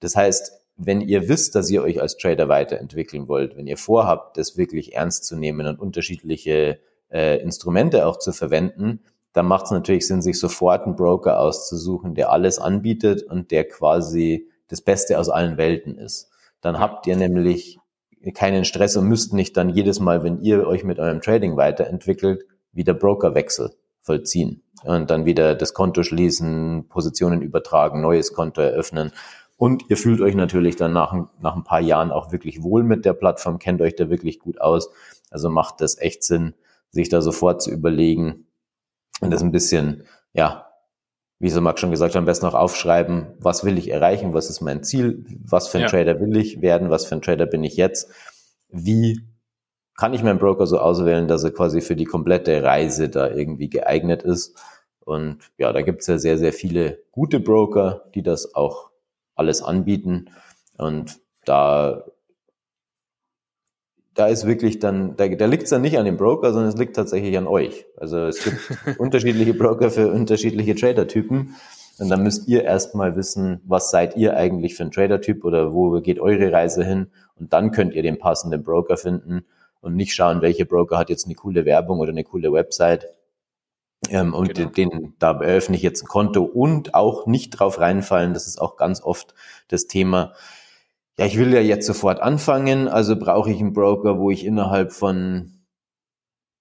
Das 0.00 0.16
heißt, 0.16 0.52
wenn 0.76 1.02
ihr 1.02 1.28
wisst, 1.28 1.54
dass 1.54 1.70
ihr 1.70 1.82
euch 1.82 2.00
als 2.00 2.16
Trader 2.16 2.48
weiterentwickeln 2.48 3.28
wollt, 3.28 3.56
wenn 3.56 3.66
ihr 3.66 3.76
vorhabt, 3.76 4.38
das 4.38 4.56
wirklich 4.56 4.94
ernst 4.94 5.26
zu 5.26 5.36
nehmen 5.36 5.66
und 5.66 5.78
unterschiedliche 5.78 6.78
äh, 7.10 7.38
Instrumente 7.42 8.06
auch 8.06 8.18
zu 8.18 8.32
verwenden, 8.32 9.00
dann 9.32 9.46
macht 9.46 9.66
es 9.66 9.70
natürlich 9.70 10.06
Sinn, 10.06 10.22
sich 10.22 10.38
sofort 10.38 10.86
einen 10.86 10.96
Broker 10.96 11.38
auszusuchen, 11.38 12.14
der 12.14 12.32
alles 12.32 12.58
anbietet 12.58 13.22
und 13.22 13.50
der 13.50 13.68
quasi 13.68 14.48
das 14.68 14.80
Beste 14.80 15.18
aus 15.18 15.28
allen 15.28 15.56
Welten 15.56 15.98
ist. 15.98 16.30
Dann 16.60 16.78
habt 16.78 17.06
ihr 17.06 17.16
nämlich 17.16 17.78
keinen 18.34 18.64
Stress 18.64 18.96
und 18.96 19.06
müsst 19.06 19.32
nicht 19.32 19.56
dann 19.56 19.68
jedes 19.68 20.00
Mal, 20.00 20.22
wenn 20.22 20.40
ihr 20.40 20.66
euch 20.66 20.84
mit 20.84 20.98
eurem 20.98 21.20
Trading 21.20 21.56
weiterentwickelt, 21.56 22.44
wieder 22.72 22.94
Brokerwechsel 22.94 23.74
vollziehen 24.00 24.62
und 24.84 25.10
dann 25.10 25.24
wieder 25.24 25.54
das 25.54 25.74
Konto 25.74 26.02
schließen, 26.02 26.88
Positionen 26.88 27.42
übertragen, 27.42 28.00
neues 28.00 28.32
Konto 28.32 28.60
eröffnen. 28.60 29.12
Und 29.56 29.90
ihr 29.90 29.98
fühlt 29.98 30.22
euch 30.22 30.34
natürlich 30.34 30.76
dann 30.76 30.94
nach, 30.94 31.14
nach 31.40 31.54
ein 31.54 31.64
paar 31.64 31.80
Jahren 31.80 32.10
auch 32.10 32.32
wirklich 32.32 32.62
wohl 32.62 32.82
mit 32.82 33.04
der 33.04 33.12
Plattform, 33.12 33.58
kennt 33.58 33.82
euch 33.82 33.94
da 33.94 34.08
wirklich 34.08 34.38
gut 34.38 34.60
aus. 34.60 34.90
Also 35.30 35.50
macht 35.50 35.80
das 35.82 35.98
echt 35.98 36.24
Sinn, 36.24 36.54
sich 36.90 37.08
da 37.10 37.20
sofort 37.20 37.60
zu 37.60 37.70
überlegen 37.70 38.46
und 39.20 39.30
das 39.30 39.42
ein 39.42 39.52
bisschen, 39.52 40.04
ja, 40.32 40.66
wie 41.38 41.50
so 41.50 41.60
Max 41.60 41.80
schon 41.80 41.90
gesagt 41.90 42.14
hat, 42.14 42.18
am 42.18 42.26
besten 42.26 42.46
auch 42.46 42.54
aufschreiben, 42.54 43.34
was 43.38 43.64
will 43.64 43.78
ich 43.78 43.90
erreichen, 43.90 44.34
was 44.34 44.50
ist 44.50 44.60
mein 44.60 44.82
Ziel, 44.82 45.24
was 45.44 45.68
für 45.68 45.78
ein 45.78 45.82
ja. 45.82 45.88
Trader 45.88 46.20
will 46.20 46.36
ich 46.36 46.60
werden, 46.60 46.90
was 46.90 47.06
für 47.06 47.14
ein 47.14 47.22
Trader 47.22 47.46
bin 47.46 47.64
ich 47.64 47.76
jetzt, 47.76 48.10
wie 48.68 49.26
kann 50.00 50.14
ich 50.14 50.22
meinen 50.22 50.38
Broker 50.38 50.66
so 50.66 50.78
auswählen, 50.78 51.28
dass 51.28 51.44
er 51.44 51.50
quasi 51.50 51.82
für 51.82 51.94
die 51.94 52.06
komplette 52.06 52.62
Reise 52.62 53.10
da 53.10 53.28
irgendwie 53.28 53.68
geeignet 53.68 54.22
ist. 54.22 54.56
Und 55.00 55.40
ja, 55.58 55.74
da 55.74 55.82
gibt 55.82 56.00
es 56.00 56.06
ja 56.06 56.16
sehr, 56.16 56.38
sehr 56.38 56.54
viele 56.54 57.02
gute 57.12 57.38
Broker, 57.38 58.06
die 58.14 58.22
das 58.22 58.54
auch 58.54 58.88
alles 59.34 59.60
anbieten. 59.60 60.30
Und 60.78 61.20
da, 61.44 62.04
da 64.14 64.28
ist 64.28 64.46
wirklich 64.46 64.78
dann, 64.78 65.16
da, 65.16 65.28
da 65.28 65.44
liegt 65.44 65.64
es 65.64 65.68
dann 65.68 65.82
nicht 65.82 65.98
an 65.98 66.06
dem 66.06 66.16
Broker, 66.16 66.54
sondern 66.54 66.70
es 66.70 66.78
liegt 66.78 66.96
tatsächlich 66.96 67.36
an 67.36 67.46
euch. 67.46 67.84
Also 67.98 68.20
es 68.20 68.42
gibt 68.42 68.70
unterschiedliche 68.98 69.52
Broker 69.52 69.90
für 69.90 70.10
unterschiedliche 70.10 70.76
Trader-Typen. 70.76 71.56
Und 71.98 72.08
dann 72.08 72.22
müsst 72.22 72.48
ihr 72.48 72.64
erstmal 72.64 73.16
wissen, 73.16 73.60
was 73.66 73.90
seid 73.90 74.16
ihr 74.16 74.34
eigentlich 74.34 74.76
für 74.76 74.84
ein 74.84 74.92
Trader-Typ 74.92 75.44
oder 75.44 75.74
wo 75.74 76.00
geht 76.00 76.20
eure 76.20 76.50
Reise 76.50 76.86
hin? 76.86 77.08
Und 77.38 77.52
dann 77.52 77.70
könnt 77.70 77.92
ihr 77.92 78.02
den 78.02 78.18
passenden 78.18 78.64
Broker 78.64 78.96
finden 78.96 79.44
und 79.80 79.96
nicht 79.96 80.14
schauen, 80.14 80.42
welche 80.42 80.66
Broker 80.66 80.98
hat 80.98 81.10
jetzt 81.10 81.26
eine 81.26 81.34
coole 81.34 81.64
Werbung 81.64 82.00
oder 82.00 82.10
eine 82.10 82.24
coole 82.24 82.52
Website. 82.52 83.06
Ähm, 84.08 84.34
und 84.34 84.54
genau. 84.54 84.70
den, 84.70 84.90
den, 84.90 85.14
da 85.18 85.32
eröffne 85.40 85.76
ich 85.76 85.82
jetzt 85.82 86.02
ein 86.02 86.08
Konto 86.08 86.42
und 86.42 86.94
auch 86.94 87.26
nicht 87.26 87.50
drauf 87.50 87.78
reinfallen. 87.78 88.34
Das 88.34 88.46
ist 88.46 88.60
auch 88.60 88.76
ganz 88.76 89.02
oft 89.02 89.34
das 89.68 89.86
Thema. 89.86 90.32
Ja, 91.18 91.26
ich 91.26 91.36
will 91.38 91.52
ja 91.52 91.60
jetzt 91.60 91.86
sofort 91.86 92.20
anfangen, 92.20 92.88
also 92.88 93.14
brauche 93.16 93.50
ich 93.50 93.60
einen 93.60 93.74
Broker, 93.74 94.18
wo 94.18 94.30
ich 94.30 94.44
innerhalb 94.44 94.92
von 94.92 95.60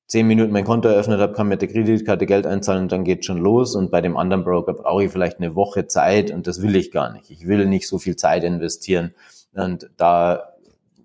zehn 0.09 0.27
Minuten 0.27 0.51
mein 0.51 0.65
Konto 0.65 0.89
eröffnet 0.89 1.19
habe, 1.21 1.33
kann 1.33 1.47
mit 1.47 1.61
der 1.61 1.69
Kreditkarte 1.69 2.25
Geld 2.25 2.45
einzahlen 2.45 2.83
und 2.83 2.91
dann 2.91 3.03
geht 3.03 3.25
schon 3.25 3.37
los. 3.37 3.75
Und 3.75 3.91
bei 3.91 4.01
dem 4.01 4.17
anderen 4.17 4.43
Broker 4.43 4.73
brauche 4.73 5.05
ich 5.05 5.11
vielleicht 5.11 5.37
eine 5.37 5.55
Woche 5.55 5.87
Zeit 5.87 6.31
und 6.31 6.47
das 6.47 6.61
will 6.61 6.75
ich 6.75 6.91
gar 6.91 7.13
nicht. 7.13 7.29
Ich 7.29 7.47
will 7.47 7.67
nicht 7.67 7.87
so 7.87 7.99
viel 7.99 8.15
Zeit 8.15 8.43
investieren. 8.43 9.13
Und 9.53 9.89
da 9.97 10.55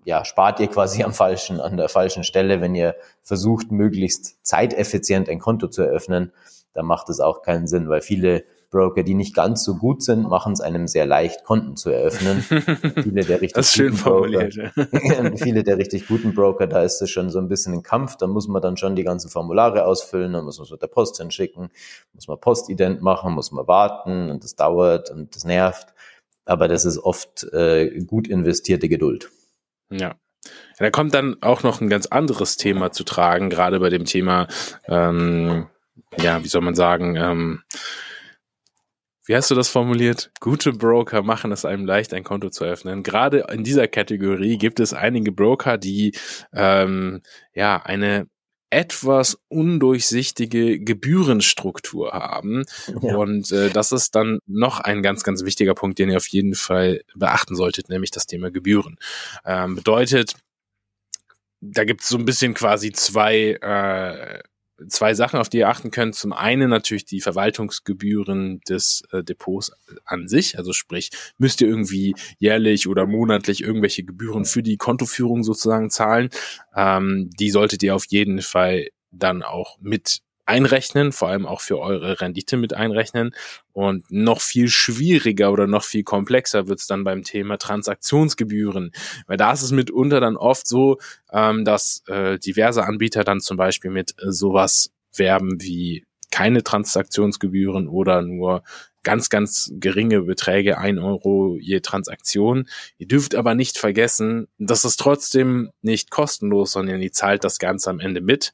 ja, 0.05 0.23
spart 0.23 0.59
ihr 0.59 0.67
quasi 0.67 1.03
am 1.03 1.13
falschen, 1.13 1.59
an 1.59 1.77
der 1.77 1.89
falschen 1.89 2.23
Stelle, 2.23 2.61
wenn 2.61 2.75
ihr 2.75 2.95
versucht, 3.23 3.71
möglichst 3.71 4.45
zeiteffizient 4.45 5.27
ein 5.27 5.39
Konto 5.39 5.67
zu 5.67 5.81
eröffnen, 5.81 6.31
dann 6.73 6.85
macht 6.85 7.09
es 7.09 7.19
auch 7.19 7.41
keinen 7.41 7.67
Sinn, 7.67 7.89
weil 7.89 8.01
viele 8.01 8.43
Broker, 8.69 9.03
die 9.03 9.15
nicht 9.15 9.33
ganz 9.33 9.63
so 9.63 9.75
gut 9.75 10.03
sind, 10.03 10.29
machen 10.29 10.53
es 10.53 10.61
einem 10.61 10.87
sehr 10.87 11.05
leicht, 11.05 11.43
Konten 11.43 11.75
zu 11.75 11.89
eröffnen. 11.89 12.41
viele 13.03 13.23
der 13.23 13.41
richtig 13.41 13.53
das 13.53 13.67
ist 13.67 13.73
schön 13.73 13.93
formuliert. 13.93 14.55
Broker, 14.75 15.37
viele 15.37 15.63
der 15.63 15.77
richtig 15.77 16.07
guten 16.07 16.35
Broker, 16.35 16.67
da 16.67 16.83
ist 16.83 17.01
es 17.01 17.09
schon 17.09 17.31
so 17.31 17.39
ein 17.39 17.47
bisschen 17.47 17.73
ein 17.73 17.83
Kampf, 17.83 18.17
da 18.17 18.27
muss 18.27 18.47
man 18.47 18.61
dann 18.61 18.77
schon 18.77 18.95
die 18.95 19.03
ganzen 19.03 19.29
Formulare 19.29 19.85
ausfüllen, 19.85 20.33
dann 20.33 20.45
muss 20.45 20.59
man 20.59 20.65
es 20.65 20.71
mit 20.71 20.81
der 20.81 20.87
Post 20.87 21.17
hinschicken, 21.17 21.69
muss 22.13 22.27
man 22.27 22.39
Postident 22.39 23.01
machen, 23.01 23.33
muss 23.33 23.51
man 23.51 23.67
warten 23.67 24.29
und 24.29 24.43
das 24.43 24.55
dauert 24.55 25.09
und 25.09 25.35
das 25.35 25.45
nervt. 25.45 25.93
Aber 26.43 26.67
das 26.67 26.85
ist 26.85 26.99
oft 26.99 27.45
äh, 27.53 28.01
gut 28.05 28.27
investierte 28.27 28.87
Geduld. 28.87 29.31
Ja. 29.97 30.15
Da 30.77 30.91
kommt 30.91 31.13
dann 31.13 31.37
auch 31.41 31.63
noch 31.63 31.81
ein 31.81 31.89
ganz 31.89 32.05
anderes 32.05 32.57
Thema 32.57 32.91
zu 32.91 33.03
tragen, 33.03 33.49
gerade 33.49 33.79
bei 33.79 33.89
dem 33.89 34.05
Thema, 34.05 34.47
ähm, 34.87 35.67
ja, 36.17 36.43
wie 36.43 36.47
soll 36.47 36.61
man 36.61 36.75
sagen, 36.75 37.15
ähm, 37.15 37.63
wie 39.25 39.35
hast 39.35 39.49
du 39.49 39.55
das 39.55 39.69
formuliert? 39.69 40.31
Gute 40.39 40.71
Broker 40.71 41.23
machen 41.23 41.51
es 41.51 41.65
einem 41.65 41.85
leicht, 41.85 42.13
ein 42.13 42.23
Konto 42.23 42.49
zu 42.51 42.63
öffnen. 42.63 43.01
Gerade 43.01 43.47
in 43.51 43.63
dieser 43.63 43.87
Kategorie 43.87 44.59
gibt 44.59 44.79
es 44.79 44.93
einige 44.93 45.31
Broker, 45.31 45.79
die 45.79 46.15
ähm, 46.53 47.23
ja 47.53 47.81
eine 47.83 48.27
etwas 48.69 49.37
undurchsichtige 49.47 50.79
Gebührenstruktur 50.79 52.11
haben. 52.11 52.63
Ja. 53.01 53.15
Und 53.15 53.51
äh, 53.51 53.69
das 53.69 53.91
ist 53.91 54.15
dann 54.15 54.39
noch 54.47 54.79
ein 54.79 55.01
ganz, 55.01 55.23
ganz 55.23 55.43
wichtiger 55.43 55.75
Punkt, 55.75 55.99
den 55.99 56.09
ihr 56.09 56.17
auf 56.17 56.27
jeden 56.27 56.55
Fall 56.55 57.01
beachten 57.15 57.55
solltet, 57.55 57.89
nämlich 57.89 58.11
das 58.11 58.25
Thema 58.25 58.51
Gebühren. 58.51 58.97
Ähm, 59.45 59.75
bedeutet, 59.75 60.35
da 61.61 61.83
gibt 61.83 62.01
es 62.01 62.07
so 62.07 62.17
ein 62.17 62.25
bisschen 62.25 62.53
quasi 62.53 62.91
zwei 62.91 63.57
äh, 63.61 64.39
zwei 64.87 65.13
Sachen, 65.13 65.39
auf 65.39 65.49
die 65.49 65.59
ihr 65.59 65.69
achten 65.69 65.91
könnt. 65.91 66.15
Zum 66.15 66.33
einen 66.33 66.69
natürlich 66.69 67.05
die 67.05 67.21
Verwaltungsgebühren 67.21 68.59
des 68.67 69.03
äh, 69.11 69.23
Depots 69.23 69.71
an 70.03 70.27
sich. 70.27 70.57
Also 70.57 70.73
sprich, 70.73 71.11
müsst 71.37 71.61
ihr 71.61 71.67
irgendwie 71.67 72.15
jährlich 72.37 72.87
oder 72.87 73.05
monatlich 73.05 73.61
irgendwelche 73.61 74.03
Gebühren 74.03 74.45
für 74.45 74.63
die 74.63 74.77
Kontoführung 74.77 75.43
sozusagen 75.43 75.89
zahlen. 75.89 76.29
Ähm, 76.75 77.29
die 77.39 77.51
solltet 77.51 77.83
ihr 77.83 77.95
auf 77.95 78.05
jeden 78.07 78.41
Fall 78.41 78.89
dann 79.11 79.43
auch 79.43 79.77
mit 79.79 80.19
einrechnen, 80.45 81.11
vor 81.11 81.29
allem 81.29 81.45
auch 81.45 81.61
für 81.61 81.79
eure 81.79 82.21
Rendite 82.21 82.57
mit 82.57 82.73
einrechnen. 82.73 83.35
Und 83.73 84.09
noch 84.11 84.41
viel 84.41 84.69
schwieriger 84.69 85.51
oder 85.51 85.67
noch 85.67 85.83
viel 85.83 86.03
komplexer 86.03 86.67
wird 86.67 86.79
es 86.79 86.87
dann 86.87 87.03
beim 87.03 87.23
Thema 87.23 87.57
Transaktionsgebühren. 87.57 88.91
Weil 89.27 89.37
da 89.37 89.51
ist 89.51 89.63
es 89.63 89.71
mitunter 89.71 90.19
dann 90.19 90.37
oft 90.37 90.67
so, 90.67 90.97
ähm, 91.31 91.65
dass 91.65 92.03
äh, 92.07 92.39
diverse 92.39 92.83
Anbieter 92.83 93.23
dann 93.23 93.39
zum 93.39 93.57
Beispiel 93.57 93.91
mit 93.91 94.11
äh, 94.11 94.31
sowas 94.31 94.91
werben 95.13 95.61
wie 95.61 96.05
keine 96.31 96.63
Transaktionsgebühren 96.63 97.87
oder 97.87 98.21
nur 98.21 98.63
ganz, 99.03 99.29
ganz 99.29 99.71
geringe 99.75 100.23
Beträge, 100.23 100.77
ein 100.77 100.99
Euro 100.99 101.57
je 101.61 101.79
Transaktion. 101.79 102.67
Ihr 102.97 103.07
dürft 103.07 103.35
aber 103.35 103.55
nicht 103.55 103.77
vergessen, 103.77 104.47
dass 104.57 104.83
es 104.83 104.97
trotzdem 104.97 105.69
nicht 105.81 106.11
kostenlos, 106.11 106.73
sondern 106.73 107.01
ihr 107.01 107.13
zahlt 107.13 107.45
das 107.45 107.59
Ganze 107.59 107.89
am 107.89 108.01
Ende 108.01 108.19
mit 108.19 108.53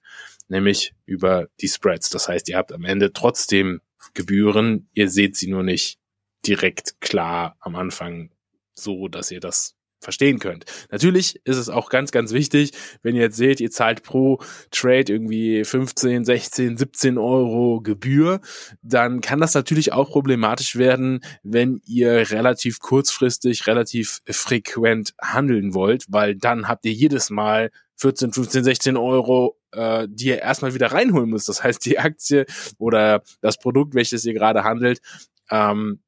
nämlich 0.51 0.93
über 1.05 1.48
die 1.62 1.70
Spreads. 1.70 2.10
Das 2.10 2.27
heißt, 2.27 2.50
ihr 2.50 2.58
habt 2.58 2.74
am 2.74 2.84
Ende 2.84 3.13
trotzdem 3.13 3.81
Gebühren, 4.13 4.89
ihr 4.93 5.10
seht 5.10 5.38
sie 5.38 5.50
nur 5.50 5.63
nicht 5.63 5.98
direkt 6.46 7.00
klar 7.00 7.55
am 7.60 7.75
Anfang 7.75 8.31
so, 8.74 9.08
dass 9.08 9.31
ihr 9.31 9.39
das 9.39 9.75
verstehen 10.01 10.39
könnt. 10.39 10.65
Natürlich 10.89 11.39
ist 11.46 11.58
es 11.58 11.70
auch 11.70 11.89
ganz, 11.89 12.12
ganz 12.12 12.34
wichtig, 12.34 12.72
wenn 13.03 13.15
ihr 13.15 13.22
jetzt 13.22 13.38
seht, 13.38 13.62
ihr 13.62 13.72
zahlt 13.72 14.03
pro 14.03 14.39
Trade 14.72 15.13
irgendwie 15.13 15.63
15, 15.63 16.25
16, 16.25 16.75
17 16.77 17.17
Euro 17.17 17.81
Gebühr, 17.81 18.41
dann 18.81 19.22
kann 19.22 19.39
das 19.39 19.53
natürlich 19.53 19.93
auch 19.93 20.10
problematisch 20.10 20.75
werden, 20.75 21.22
wenn 21.43 21.81
ihr 21.86 22.31
relativ 22.31 22.79
kurzfristig, 22.79 23.67
relativ 23.67 24.20
frequent 24.27 25.13
handeln 25.22 25.74
wollt, 25.74 26.05
weil 26.10 26.36
dann 26.36 26.67
habt 26.67 26.86
ihr 26.86 26.93
jedes 26.93 27.29
Mal 27.29 27.70
14, 27.98 28.34
15, 28.34 28.63
16 28.63 28.98
Euro, 28.98 29.60
äh, 29.72 30.08
die 30.10 30.27
ihr 30.27 30.41
erstmal 30.41 30.74
wieder 30.74 30.91
reinholen 30.91 31.29
müsst. 31.29 31.48
Das 31.48 31.63
heißt, 31.63 31.86
die 31.86 32.00
Aktie 32.00 32.46
oder 32.79 33.22
das 33.41 33.60
Produkt, 33.60 33.93
welches 33.93 34.25
ihr 34.25 34.34
gerade 34.34 34.63
handelt, 34.63 35.01
ähm, 35.51 36.01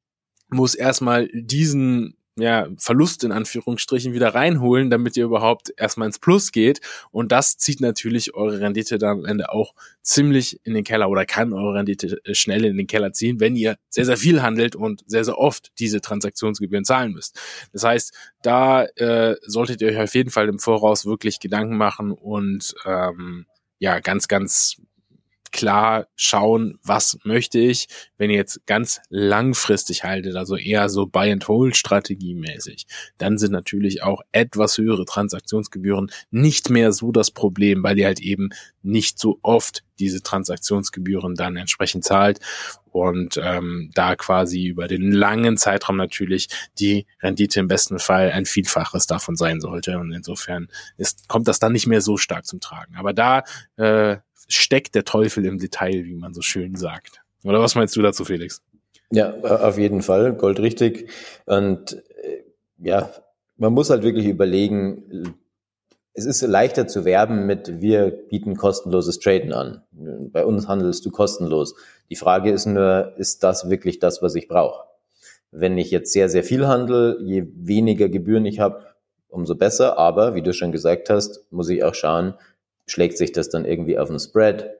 muss 0.48 0.74
erstmal 0.74 1.28
diesen 1.32 2.16
ja, 2.36 2.66
Verlust 2.78 3.22
in 3.22 3.32
Anführungsstrichen 3.32 4.12
wieder 4.12 4.34
reinholen, 4.34 4.90
damit 4.90 5.16
ihr 5.16 5.24
überhaupt 5.24 5.72
erstmal 5.76 6.06
ins 6.06 6.18
Plus 6.18 6.50
geht. 6.50 6.80
Und 7.10 7.30
das 7.30 7.56
zieht 7.58 7.80
natürlich 7.80 8.34
eure 8.34 8.60
Rendite 8.60 8.98
dann 8.98 9.18
am 9.18 9.24
Ende 9.24 9.52
auch 9.52 9.74
ziemlich 10.02 10.60
in 10.64 10.74
den 10.74 10.84
Keller 10.84 11.08
oder 11.08 11.26
kann 11.26 11.52
eure 11.52 11.74
Rendite 11.74 12.18
äh, 12.24 12.34
schnell 12.34 12.64
in 12.64 12.76
den 12.76 12.86
Keller 12.86 13.12
ziehen, 13.12 13.38
wenn 13.38 13.54
ihr 13.54 13.76
sehr, 13.88 14.04
sehr 14.04 14.16
viel 14.16 14.42
handelt 14.42 14.74
und 14.74 15.02
sehr, 15.06 15.24
sehr 15.24 15.38
oft 15.38 15.70
diese 15.78 16.00
Transaktionsgebühren 16.00 16.84
zahlen 16.84 17.12
müsst. 17.12 17.38
Das 17.72 17.84
heißt, 17.84 18.12
da 18.42 18.84
äh, 18.84 19.36
solltet 19.42 19.80
ihr 19.80 19.88
euch 19.88 19.98
auf 19.98 20.14
jeden 20.14 20.30
Fall 20.30 20.48
im 20.48 20.58
Voraus 20.58 21.06
wirklich 21.06 21.38
Gedanken 21.38 21.76
machen 21.76 22.10
und 22.10 22.74
ähm, 22.84 23.46
ja, 23.78 24.00
ganz, 24.00 24.28
ganz 24.28 24.80
klar 25.54 26.08
schauen, 26.16 26.80
was 26.82 27.16
möchte 27.22 27.60
ich, 27.60 27.86
wenn 28.18 28.28
ihr 28.28 28.36
jetzt 28.36 28.66
ganz 28.66 29.00
langfristig 29.08 30.02
haltet, 30.02 30.34
also 30.34 30.56
eher 30.56 30.88
so 30.88 31.06
Buy 31.06 31.30
and 31.30 31.46
Hold 31.46 31.76
Strategie 31.76 32.34
mäßig, 32.34 32.86
dann 33.18 33.38
sind 33.38 33.52
natürlich 33.52 34.02
auch 34.02 34.20
etwas 34.32 34.76
höhere 34.78 35.04
Transaktionsgebühren 35.04 36.10
nicht 36.32 36.70
mehr 36.70 36.92
so 36.92 37.12
das 37.12 37.30
Problem, 37.30 37.84
weil 37.84 37.96
ihr 37.96 38.06
halt 38.06 38.18
eben 38.18 38.50
nicht 38.82 39.20
so 39.20 39.38
oft 39.42 39.84
diese 40.00 40.22
Transaktionsgebühren 40.22 41.36
dann 41.36 41.56
entsprechend 41.56 42.04
zahlt 42.04 42.40
und 42.90 43.40
ähm, 43.40 43.92
da 43.94 44.16
quasi 44.16 44.66
über 44.66 44.88
den 44.88 45.12
langen 45.12 45.56
Zeitraum 45.56 45.96
natürlich 45.96 46.48
die 46.80 47.06
Rendite 47.22 47.60
im 47.60 47.68
besten 47.68 48.00
Fall 48.00 48.32
ein 48.32 48.44
Vielfaches 48.44 49.06
davon 49.06 49.36
sein 49.36 49.60
sollte 49.60 49.98
und 50.00 50.12
insofern 50.12 50.68
ist, 50.96 51.28
kommt 51.28 51.46
das 51.46 51.60
dann 51.60 51.72
nicht 51.72 51.86
mehr 51.86 52.00
so 52.00 52.16
stark 52.16 52.44
zum 52.44 52.58
Tragen. 52.58 52.96
Aber 52.96 53.12
da 53.12 53.44
äh, 53.76 54.16
steckt 54.48 54.94
der 54.94 55.04
Teufel 55.04 55.44
im 55.46 55.58
Detail, 55.58 56.04
wie 56.04 56.14
man 56.14 56.34
so 56.34 56.42
schön 56.42 56.76
sagt. 56.76 57.22
Oder 57.44 57.60
was 57.60 57.74
meinst 57.74 57.96
du 57.96 58.02
dazu, 58.02 58.24
Felix? 58.24 58.62
Ja, 59.10 59.34
auf 59.40 59.78
jeden 59.78 60.02
Fall, 60.02 60.34
goldrichtig. 60.34 61.10
Und 61.46 62.02
äh, 62.22 62.42
ja, 62.78 63.10
man 63.56 63.72
muss 63.72 63.90
halt 63.90 64.02
wirklich 64.02 64.26
überlegen, 64.26 65.36
es 66.14 66.24
ist 66.26 66.42
leichter 66.42 66.86
zu 66.86 67.04
werben 67.04 67.46
mit, 67.46 67.80
wir 67.80 68.10
bieten 68.10 68.56
kostenloses 68.56 69.18
Traden 69.18 69.52
an. 69.52 69.82
Bei 69.92 70.44
uns 70.44 70.68
handelst 70.68 71.04
du 71.04 71.10
kostenlos. 71.10 71.74
Die 72.08 72.16
Frage 72.16 72.50
ist 72.50 72.66
nur, 72.66 73.14
ist 73.18 73.42
das 73.42 73.68
wirklich 73.68 73.98
das, 73.98 74.22
was 74.22 74.34
ich 74.36 74.48
brauche? 74.48 74.84
Wenn 75.50 75.76
ich 75.76 75.90
jetzt 75.90 76.12
sehr, 76.12 76.28
sehr 76.28 76.44
viel 76.44 76.66
handle, 76.66 77.18
je 77.20 77.44
weniger 77.54 78.08
Gebühren 78.08 78.46
ich 78.46 78.60
habe, 78.60 78.84
umso 79.28 79.56
besser. 79.56 79.98
Aber 79.98 80.34
wie 80.34 80.42
du 80.42 80.52
schon 80.52 80.72
gesagt 80.72 81.10
hast, 81.10 81.44
muss 81.50 81.68
ich 81.68 81.82
auch 81.82 81.94
schauen, 81.94 82.34
schlägt 82.86 83.18
sich 83.18 83.32
das 83.32 83.48
dann 83.48 83.64
irgendwie 83.64 83.98
auf 83.98 84.08
den 84.08 84.18
Spread? 84.18 84.70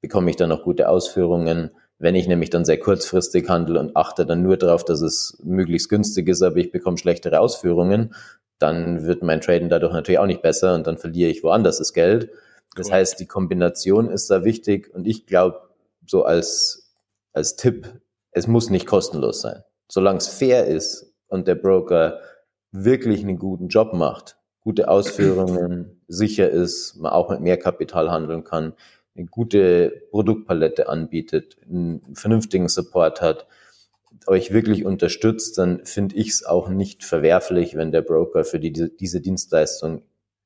Bekomme 0.00 0.30
ich 0.30 0.36
dann 0.36 0.48
noch 0.48 0.62
gute 0.62 0.88
Ausführungen? 0.88 1.70
Wenn 1.98 2.14
ich 2.14 2.28
nämlich 2.28 2.50
dann 2.50 2.64
sehr 2.64 2.78
kurzfristig 2.78 3.48
handle 3.48 3.80
und 3.80 3.96
achte 3.96 4.24
dann 4.24 4.42
nur 4.42 4.56
darauf, 4.56 4.84
dass 4.84 5.00
es 5.00 5.36
möglichst 5.42 5.88
günstig 5.88 6.28
ist, 6.28 6.42
aber 6.42 6.56
ich 6.56 6.70
bekomme 6.70 6.96
schlechtere 6.96 7.40
Ausführungen, 7.40 8.14
dann 8.58 9.04
wird 9.04 9.22
mein 9.22 9.40
Traden 9.40 9.68
dadurch 9.68 9.92
natürlich 9.92 10.18
auch 10.18 10.26
nicht 10.26 10.42
besser 10.42 10.74
und 10.74 10.86
dann 10.86 10.98
verliere 10.98 11.30
ich 11.30 11.42
woanders 11.42 11.78
das 11.78 11.92
Geld. 11.92 12.30
Das 12.76 12.88
cool. 12.88 12.94
heißt, 12.94 13.18
die 13.18 13.26
Kombination 13.26 14.10
ist 14.10 14.30
da 14.30 14.44
wichtig 14.44 14.94
und 14.94 15.06
ich 15.06 15.26
glaube, 15.26 15.60
so 16.06 16.24
als, 16.24 16.92
als 17.32 17.56
Tipp, 17.56 18.00
es 18.30 18.46
muss 18.46 18.70
nicht 18.70 18.86
kostenlos 18.86 19.40
sein. 19.40 19.62
Solange 19.90 20.18
es 20.18 20.28
fair 20.28 20.66
ist 20.66 21.12
und 21.26 21.48
der 21.48 21.54
Broker 21.56 22.20
wirklich 22.72 23.22
einen 23.22 23.38
guten 23.38 23.68
Job 23.68 23.92
macht, 23.92 24.37
gute 24.68 24.88
Ausführungen, 24.88 25.98
sicher 26.08 26.50
ist, 26.50 26.96
man 26.96 27.10
auch 27.10 27.30
mit 27.30 27.40
mehr 27.40 27.56
Kapital 27.56 28.10
handeln 28.10 28.44
kann, 28.44 28.74
eine 29.16 29.24
gute 29.24 30.02
Produktpalette 30.10 30.90
anbietet, 30.90 31.56
einen 31.66 32.02
vernünftigen 32.14 32.68
Support 32.68 33.22
hat, 33.22 33.46
euch 34.26 34.52
wirklich 34.52 34.84
unterstützt, 34.84 35.56
dann 35.56 35.86
finde 35.86 36.16
ich 36.16 36.28
es 36.28 36.44
auch 36.44 36.68
nicht 36.68 37.02
verwerflich, 37.02 37.76
wenn 37.76 37.92
der 37.92 38.02
Broker 38.02 38.44
für 38.44 38.60
die, 38.60 38.94
diese 38.94 39.22
Dienstleistung 39.22 40.02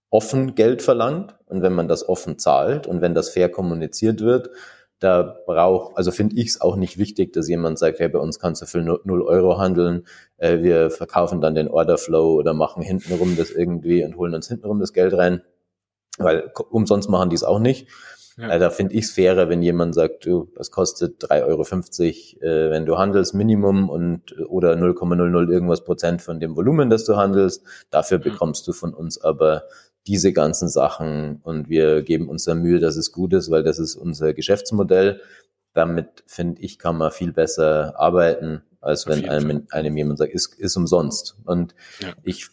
offen 0.08 0.54
Geld 0.54 0.82
verlangt 0.82 1.34
und 1.46 1.62
wenn 1.62 1.72
man 1.72 1.88
das 1.88 2.08
offen 2.08 2.38
zahlt 2.38 2.86
und 2.86 3.00
wenn 3.00 3.14
das 3.14 3.30
fair 3.30 3.48
kommuniziert 3.48 4.20
wird 4.20 4.50
da 5.02 5.36
braucht, 5.46 5.96
also 5.96 6.10
finde 6.10 6.36
ich 6.36 6.48
es 6.48 6.60
auch 6.60 6.76
nicht 6.76 6.98
wichtig, 6.98 7.32
dass 7.32 7.48
jemand 7.48 7.78
sagt, 7.78 7.98
hey, 7.98 8.08
bei 8.08 8.18
uns 8.18 8.38
kannst 8.38 8.62
du 8.62 8.66
für 8.66 8.80
0 8.80 9.22
Euro 9.22 9.58
handeln, 9.58 10.06
äh, 10.36 10.62
wir 10.62 10.90
verkaufen 10.90 11.40
dann 11.40 11.54
den 11.54 11.68
Orderflow 11.68 12.34
oder 12.34 12.54
machen 12.54 12.82
hintenrum 12.82 13.36
das 13.36 13.50
irgendwie 13.50 14.04
und 14.04 14.16
holen 14.16 14.34
uns 14.34 14.48
hintenrum 14.48 14.78
das 14.78 14.92
Geld 14.92 15.14
rein, 15.14 15.42
weil 16.18 16.52
umsonst 16.70 17.08
machen 17.08 17.30
die 17.30 17.36
es 17.36 17.44
auch 17.44 17.58
nicht. 17.58 17.88
Ja. 18.38 18.48
Äh, 18.48 18.58
da 18.58 18.70
finde 18.70 18.94
ich 18.94 19.04
es 19.04 19.12
fairer, 19.12 19.48
wenn 19.48 19.62
jemand 19.62 19.94
sagt, 19.94 20.24
du, 20.24 20.50
das 20.56 20.70
kostet 20.70 21.22
3,50 21.24 21.42
Euro, 21.46 22.46
äh, 22.46 22.70
wenn 22.70 22.86
du 22.86 22.96
handelst, 22.98 23.34
Minimum 23.34 23.90
und 23.90 24.34
oder 24.48 24.74
0,00 24.74 25.50
irgendwas 25.50 25.84
Prozent 25.84 26.22
von 26.22 26.40
dem 26.40 26.56
Volumen, 26.56 26.90
das 26.90 27.04
du 27.04 27.16
handelst. 27.16 27.64
Dafür 27.90 28.18
bekommst 28.18 28.66
du 28.68 28.72
von 28.72 28.94
uns 28.94 29.20
aber 29.20 29.64
diese 30.06 30.32
ganzen 30.32 30.68
Sachen 30.68 31.40
und 31.42 31.68
wir 31.68 32.02
geben 32.02 32.28
uns 32.28 32.44
da 32.44 32.54
Mühe, 32.54 32.80
dass 32.80 32.96
es 32.96 33.12
gut 33.12 33.32
ist, 33.32 33.50
weil 33.50 33.62
das 33.62 33.78
ist 33.78 33.94
unser 33.94 34.34
Geschäftsmodell. 34.34 35.20
Damit, 35.74 36.24
finde 36.26 36.60
ich, 36.60 36.78
kann 36.78 36.98
man 36.98 37.12
viel 37.12 37.32
besser 37.32 37.94
arbeiten, 37.98 38.62
als 38.80 39.06
wenn 39.06 39.28
einem, 39.28 39.66
einem 39.70 39.96
jemand 39.96 40.18
sagt, 40.18 40.32
ist, 40.32 40.54
ist 40.58 40.76
umsonst. 40.76 41.36
Und 41.44 41.74
ja. 42.00 42.12
ich 42.24 42.48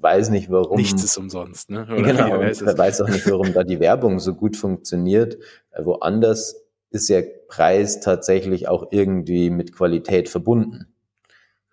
weiß 0.00 0.30
nicht, 0.30 0.50
warum. 0.50 0.76
Nichts 0.76 1.02
ist 1.02 1.16
umsonst, 1.16 1.70
ne? 1.70 1.86
Oder 1.90 2.02
genau, 2.02 2.42
ich 2.42 2.60
weiß 2.60 3.00
auch 3.02 3.08
nicht, 3.08 3.30
warum 3.30 3.52
da 3.52 3.64
die 3.64 3.80
Werbung 3.80 4.18
so 4.18 4.34
gut 4.34 4.56
funktioniert. 4.56 5.38
Woanders 5.78 6.56
ist 6.90 7.08
ja 7.08 7.22
Preis 7.48 8.00
tatsächlich 8.00 8.68
auch 8.68 8.88
irgendwie 8.90 9.50
mit 9.50 9.74
Qualität 9.74 10.28
verbunden. 10.28 10.88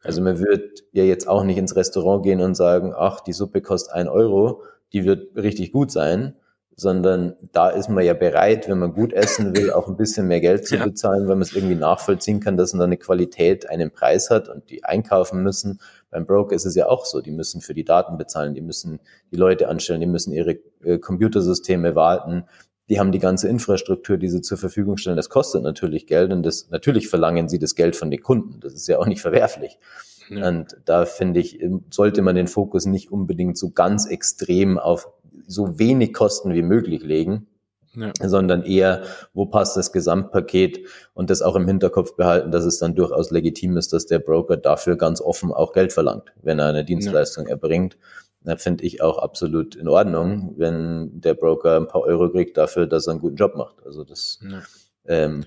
Also 0.03 0.22
man 0.22 0.39
wird 0.39 0.84
ja 0.91 1.03
jetzt 1.03 1.27
auch 1.27 1.44
nicht 1.44 1.58
ins 1.58 1.75
Restaurant 1.75 2.24
gehen 2.24 2.39
und 2.39 2.55
sagen, 2.55 2.94
ach, 2.96 3.22
die 3.22 3.34
Suppe 3.34 3.62
kostet 3.62 3.94
ein 3.96 4.08
Euro, 4.08 4.62
die 4.94 5.06
wird 5.06 5.36
richtig 5.36 5.72
gut 5.72 5.92
sein, 5.92 6.36
sondern 6.77 7.36
da 7.54 7.70
ist 7.70 7.89
man 7.89 8.04
ja 8.04 8.13
bereit, 8.13 8.68
wenn 8.68 8.80
man 8.80 8.94
gut 8.94 9.13
essen 9.13 9.56
will, 9.56 9.72
auch 9.72 9.88
ein 9.88 9.96
bisschen 9.96 10.27
mehr 10.27 10.42
Geld 10.42 10.68
zu 10.68 10.75
ja. 10.75 10.84
bezahlen, 10.84 11.27
weil 11.27 11.36
man 11.36 11.44
es 11.44 11.56
irgendwie 11.56 11.75
nachvollziehen 11.75 12.42
kann, 12.42 12.58
dass 12.58 12.74
man 12.74 12.80
da 12.80 12.86
eine 12.86 12.98
Qualität 12.98 13.70
einen 13.70 13.92
Preis 13.92 14.30
hat 14.30 14.50
und 14.50 14.70
die 14.70 14.84
einkaufen 14.84 15.42
müssen. 15.42 15.80
Beim 16.12 16.25
Broker 16.25 16.54
ist 16.54 16.65
es 16.65 16.75
ja 16.75 16.88
auch 16.88 17.06
so, 17.06 17.22
die 17.22 17.32
müssen 17.32 17.62
für 17.62 17.74
die 17.74 17.86
Daten 17.86 18.18
bezahlen, 18.18 18.54
die 18.54 18.62
müssen 18.62 19.00
die 19.32 19.38
Leute 19.38 19.70
anstellen, 19.70 20.01
die 20.01 20.08
müssen 20.08 20.34
ihre 20.34 20.58
äh, 20.84 20.98
Computersysteme 20.98 21.96
warten, 21.96 22.44
die 22.89 23.00
haben 23.00 23.12
die 23.12 23.20
ganze 23.20 23.48
Infrastruktur, 23.48 24.18
die 24.18 24.30
sie 24.30 24.42
zur 24.42 24.58
Verfügung 24.58 24.98
stellen. 24.98 25.15
Das 25.15 25.30
kostet 25.30 25.63
natürlich 25.63 26.06
Geld 26.06 26.32
und 26.32 26.44
das 26.44 26.70
natürlich 26.70 27.08
verlangen 27.08 27.50
sie 27.50 27.58
das 27.58 27.75
Geld 27.75 27.96
von 27.96 28.12
den 28.12 28.22
Kunden. 28.22 28.60
Das 28.60 28.74
ist 28.74 28.88
ja 28.88 29.00
auch 29.00 29.08
nicht 29.08 29.22
verwerflich. 29.22 29.80
Ja. 30.29 30.48
Und 30.48 30.77
da 30.86 31.05
finde 31.05 31.39
ich, 31.39 31.60
sollte 31.89 32.22
man 32.22 32.36
den 32.36 32.48
Fokus 32.48 32.86
nicht 32.86 33.12
unbedingt 33.12 33.58
so 33.58 33.72
ganz 33.72 34.05
extrem 34.08 34.77
auf 34.77 35.10
so 35.48 35.77
wenig 35.79 36.13
Kosten 36.13 36.53
wie 36.53 36.62
möglich 36.62 37.03
legen, 37.03 37.48
ja. 37.96 38.12
sondern 38.22 38.63
eher, 38.63 39.03
wo 39.34 39.46
passt 39.46 39.77
das 39.77 39.91
Gesamtpaket 39.91 40.88
und 41.13 41.29
das 41.29 41.41
auch 41.41 41.55
im 41.55 41.67
Hinterkopf 41.67 42.15
behalten, 42.15 42.51
dass 42.51 42.65
es 42.65 42.79
dann 42.79 42.96
durchaus 42.96 43.32
legitim 43.32 43.77
ist, 43.77 43.94
dass 43.94 44.05
der 44.05 44.20
Broker 44.20 44.58
dafür 44.58 44.98
ganz 44.98 45.22
offen 45.22 45.51
auch 45.51 45.74
Geld 45.74 45.94
verlangt, 45.94 46.34
wenn 46.41 46.60
er 46.60 46.67
eine 46.67 46.86
Dienstleistung 46.86 47.46
ja. 47.46 47.51
erbringt. 47.51 47.98
Da 48.41 48.58
finde 48.58 48.84
ich 48.84 49.01
auch 49.01 49.17
absolut 49.17 49.75
in 49.75 49.88
Ordnung, 49.88 50.53
wenn 50.58 51.20
der 51.20 51.34
Broker 51.34 51.77
ein 51.77 51.88
paar 51.88 52.01
Euro 52.01 52.29
kriegt 52.29 52.58
dafür, 52.58 52.86
dass 52.86 53.08
er 53.08 53.12
einen 53.12 53.22
guten 53.22 53.38
Job 53.38 53.55
macht. 53.55 53.84
Also 53.84 54.03
das, 54.03 54.39
ja. 54.44 54.62
ähm, 55.05 55.46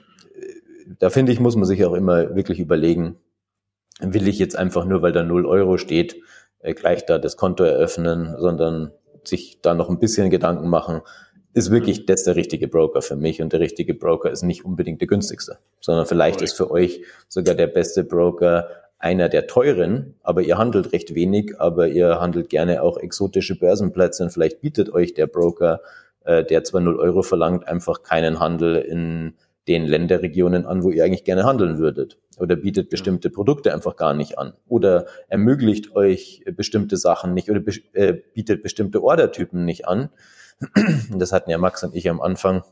da 0.98 1.10
finde 1.10 1.30
ich, 1.30 1.38
muss 1.38 1.54
man 1.54 1.64
sich 1.64 1.84
auch 1.84 1.94
immer 1.94 2.34
wirklich 2.34 2.58
überlegen, 2.58 3.16
will 4.00 4.28
ich 4.28 4.38
jetzt 4.38 4.56
einfach 4.56 4.84
nur, 4.84 5.02
weil 5.02 5.12
da 5.12 5.22
null 5.22 5.46
Euro 5.46 5.76
steht, 5.76 6.16
äh, 6.60 6.74
gleich 6.74 7.06
da 7.06 7.18
das 7.18 7.36
Konto 7.36 7.64
eröffnen, 7.64 8.36
sondern 8.38 8.92
sich 9.24 9.60
da 9.60 9.74
noch 9.74 9.88
ein 9.88 9.98
bisschen 9.98 10.30
Gedanken 10.30 10.68
machen, 10.68 11.02
ist 11.54 11.70
wirklich 11.70 12.06
das 12.06 12.24
der 12.24 12.36
richtige 12.36 12.68
Broker 12.68 13.02
für 13.02 13.16
mich. 13.16 13.42
Und 13.42 13.52
der 13.52 13.60
richtige 13.60 13.94
Broker 13.94 14.30
ist 14.30 14.42
nicht 14.42 14.64
unbedingt 14.64 15.00
der 15.00 15.08
günstigste, 15.08 15.58
sondern 15.80 16.06
vielleicht 16.06 16.40
ist 16.40 16.56
für 16.56 16.70
euch 16.70 17.02
sogar 17.28 17.54
der 17.54 17.66
beste 17.66 18.04
Broker 18.04 18.68
einer 18.98 19.28
der 19.28 19.46
teuren, 19.46 20.16
aber 20.22 20.42
ihr 20.42 20.58
handelt 20.58 20.92
recht 20.92 21.14
wenig, 21.14 21.60
aber 21.60 21.88
ihr 21.88 22.20
handelt 22.20 22.48
gerne 22.48 22.82
auch 22.82 22.98
exotische 22.98 23.58
Börsenplätze 23.58 24.24
und 24.24 24.30
vielleicht 24.30 24.60
bietet 24.60 24.92
euch 24.92 25.14
der 25.14 25.28
Broker, 25.28 25.80
äh, 26.24 26.44
der 26.44 26.64
zwar 26.64 26.80
0 26.80 26.98
Euro 26.98 27.22
verlangt, 27.22 27.68
einfach 27.68 28.02
keinen 28.02 28.40
Handel 28.40 28.76
in 28.76 29.34
den 29.68 29.84
Länderregionen 29.84 30.66
an, 30.66 30.82
wo 30.82 30.90
ihr 30.90 31.04
eigentlich 31.04 31.24
gerne 31.24 31.44
handeln 31.44 31.78
würdet. 31.78 32.18
Oder 32.38 32.56
bietet 32.56 32.88
bestimmte 32.88 33.30
Produkte 33.30 33.74
einfach 33.74 33.96
gar 33.96 34.14
nicht 34.14 34.38
an. 34.38 34.54
Oder 34.66 35.06
ermöglicht 35.28 35.94
euch 35.94 36.44
bestimmte 36.56 36.96
Sachen 36.96 37.34
nicht 37.34 37.50
oder 37.50 37.60
be 37.60 37.72
äh, 37.92 38.14
bietet 38.34 38.62
bestimmte 38.62 39.02
Ordertypen 39.02 39.64
nicht 39.64 39.86
an. 39.86 40.10
Das 41.14 41.32
hatten 41.32 41.50
ja 41.50 41.58
Max 41.58 41.84
und 41.84 41.94
ich 41.94 42.08
am 42.10 42.20
Anfang 42.20 42.64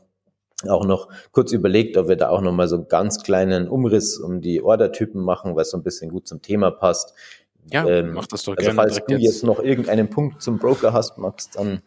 auch 0.67 0.85
noch 0.85 1.09
kurz 1.31 1.51
überlegt, 1.51 1.97
ob 1.97 2.07
wir 2.07 2.15
da 2.15 2.29
auch 2.29 2.41
noch 2.41 2.51
mal 2.51 2.67
so 2.67 2.75
einen 2.75 2.87
ganz 2.87 3.23
kleinen 3.23 3.67
Umriss 3.67 4.17
um 4.17 4.41
die 4.41 4.61
Ordertypen 4.61 5.21
machen, 5.21 5.55
weil 5.55 5.61
es 5.61 5.69
so 5.69 5.77
ein 5.77 5.83
bisschen 5.83 6.09
gut 6.09 6.27
zum 6.27 6.41
Thema 6.41 6.71
passt. 6.71 7.13
Ja, 7.71 7.85
ähm, 7.87 8.13
mach 8.13 8.27
das 8.27 8.43
doch 8.43 8.57
also 8.57 8.71
gerne. 8.71 8.75
Falls 8.75 8.95
du 8.95 9.13
jetzt. 9.13 9.23
jetzt 9.23 9.43
noch 9.43 9.59
irgendeinen 9.59 10.09
Punkt 10.09 10.41
zum 10.41 10.57
Broker 10.57 10.93
hast, 10.93 11.17
Max, 11.17 11.49
dann 11.51 11.81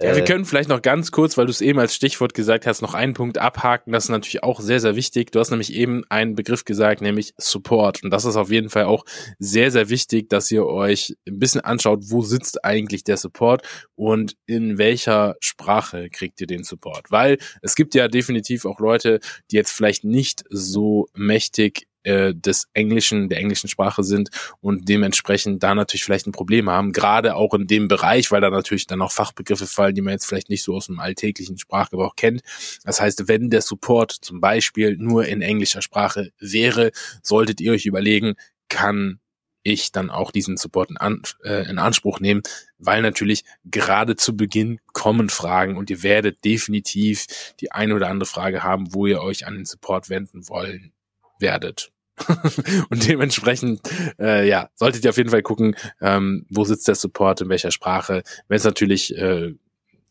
ja, 0.00 0.14
wir 0.14 0.22
äh, 0.22 0.24
können 0.24 0.44
vielleicht 0.44 0.68
noch 0.68 0.80
ganz 0.80 1.10
kurz, 1.10 1.36
weil 1.36 1.46
du 1.46 1.50
es 1.50 1.60
eben 1.60 1.80
als 1.80 1.94
Stichwort 1.94 2.32
gesagt 2.32 2.66
hast, 2.66 2.82
noch 2.82 2.94
einen 2.94 3.14
Punkt 3.14 3.38
abhaken. 3.38 3.92
Das 3.92 4.04
ist 4.04 4.10
natürlich 4.10 4.44
auch 4.44 4.60
sehr, 4.60 4.78
sehr 4.78 4.94
wichtig. 4.94 5.32
Du 5.32 5.40
hast 5.40 5.50
nämlich 5.50 5.72
eben 5.72 6.04
einen 6.08 6.36
Begriff 6.36 6.64
gesagt, 6.64 7.00
nämlich 7.00 7.34
Support. 7.36 8.04
Und 8.04 8.10
das 8.10 8.24
ist 8.24 8.36
auf 8.36 8.50
jeden 8.50 8.70
Fall 8.70 8.84
auch 8.84 9.04
sehr, 9.40 9.72
sehr 9.72 9.88
wichtig, 9.88 10.28
dass 10.28 10.52
ihr 10.52 10.66
euch 10.66 11.16
ein 11.26 11.40
bisschen 11.40 11.62
anschaut, 11.62 12.04
wo 12.10 12.22
sitzt 12.22 12.64
eigentlich 12.64 13.02
der 13.02 13.16
Support 13.16 13.66
und 13.96 14.36
in 14.46 14.78
welcher 14.78 15.34
Sprache 15.40 16.10
kriegt 16.10 16.40
ihr 16.40 16.46
den 16.46 16.62
Support. 16.62 17.10
Weil 17.10 17.38
es 17.62 17.74
gibt 17.74 17.96
ja 17.96 18.06
definitiv 18.06 18.66
auch 18.66 18.78
Leute, 18.78 19.18
die 19.50 19.56
jetzt 19.56 19.72
vielleicht 19.72 20.04
nicht 20.04 20.44
so 20.48 21.08
mächtig 21.14 21.87
äh, 22.08 22.34
des 22.34 22.68
Englischen, 22.72 23.28
der 23.28 23.38
englischen 23.38 23.68
Sprache 23.68 24.02
sind 24.02 24.30
und 24.60 24.88
dementsprechend 24.88 25.62
da 25.62 25.74
natürlich 25.74 26.04
vielleicht 26.04 26.26
ein 26.26 26.32
Problem 26.32 26.70
haben, 26.70 26.92
gerade 26.92 27.36
auch 27.36 27.52
in 27.52 27.66
dem 27.66 27.86
Bereich, 27.86 28.30
weil 28.30 28.40
da 28.40 28.48
natürlich 28.48 28.86
dann 28.86 29.02
auch 29.02 29.12
Fachbegriffe 29.12 29.66
fallen, 29.66 29.94
die 29.94 30.00
man 30.00 30.12
jetzt 30.12 30.26
vielleicht 30.26 30.48
nicht 30.48 30.62
so 30.62 30.74
aus 30.74 30.86
dem 30.86 31.00
alltäglichen 31.00 31.58
Sprachgebrauch 31.58 32.16
kennt. 32.16 32.42
Das 32.84 33.00
heißt, 33.00 33.28
wenn 33.28 33.50
der 33.50 33.60
Support 33.60 34.12
zum 34.12 34.40
Beispiel 34.40 34.96
nur 34.96 35.26
in 35.26 35.42
englischer 35.42 35.82
Sprache 35.82 36.30
wäre, 36.40 36.92
solltet 37.22 37.60
ihr 37.60 37.72
euch 37.72 37.84
überlegen, 37.84 38.36
kann 38.70 39.20
ich 39.62 39.92
dann 39.92 40.08
auch 40.08 40.30
diesen 40.30 40.56
Support 40.56 40.90
in, 40.90 40.96
an, 40.96 41.22
äh, 41.44 41.68
in 41.68 41.78
Anspruch 41.78 42.20
nehmen, 42.20 42.42
weil 42.78 43.02
natürlich 43.02 43.44
gerade 43.64 44.16
zu 44.16 44.34
Beginn 44.34 44.80
kommen 44.94 45.28
Fragen 45.28 45.76
und 45.76 45.90
ihr 45.90 46.02
werdet 46.02 46.42
definitiv 46.44 47.26
die 47.60 47.70
eine 47.70 47.94
oder 47.94 48.08
andere 48.08 48.28
Frage 48.28 48.62
haben, 48.62 48.94
wo 48.94 49.06
ihr 49.06 49.20
euch 49.20 49.46
an 49.46 49.54
den 49.54 49.66
Support 49.66 50.08
wenden 50.08 50.48
wollen 50.48 50.92
werdet. 51.38 51.92
und 52.90 53.08
dementsprechend, 53.08 53.80
äh, 54.18 54.48
ja, 54.48 54.70
solltet 54.74 55.04
ihr 55.04 55.10
auf 55.10 55.16
jeden 55.16 55.30
Fall 55.30 55.42
gucken, 55.42 55.76
ähm, 56.00 56.46
wo 56.50 56.64
sitzt 56.64 56.88
der 56.88 56.94
Support, 56.94 57.42
in 57.42 57.48
welcher 57.48 57.70
Sprache. 57.70 58.22
Wenn 58.48 58.56
es 58.56 58.64
natürlich 58.64 59.16
äh, 59.16 59.54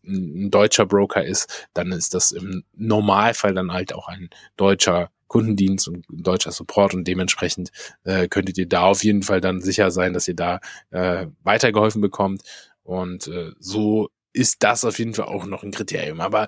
ein 0.05 0.51
deutscher 0.51 0.85
Broker 0.85 1.23
ist, 1.23 1.67
dann 1.73 1.91
ist 1.91 2.13
das 2.13 2.31
im 2.31 2.63
Normalfall 2.75 3.53
dann 3.53 3.73
halt 3.73 3.93
auch 3.93 4.07
ein 4.07 4.29
deutscher 4.55 5.09
Kundendienst 5.27 5.87
und 5.89 6.05
deutscher 6.09 6.51
Support 6.51 6.93
und 6.93 7.05
dementsprechend 7.05 7.71
äh, 8.05 8.27
könntet 8.27 8.57
ihr 8.57 8.67
da 8.67 8.83
auf 8.83 9.03
jeden 9.03 9.23
Fall 9.23 9.41
dann 9.41 9.61
sicher 9.61 9.91
sein, 9.91 10.13
dass 10.13 10.27
ihr 10.27 10.35
da 10.35 10.59
äh, 10.91 11.27
weitergeholfen 11.43 12.01
bekommt. 12.01 12.43
Und 12.83 13.27
äh, 13.27 13.51
so 13.59 14.09
ist 14.31 14.63
das 14.63 14.85
auf 14.85 14.99
jeden 14.99 15.13
Fall 15.13 15.25
auch 15.25 15.45
noch 15.45 15.63
ein 15.63 15.71
Kriterium. 15.71 16.21
Aber 16.21 16.47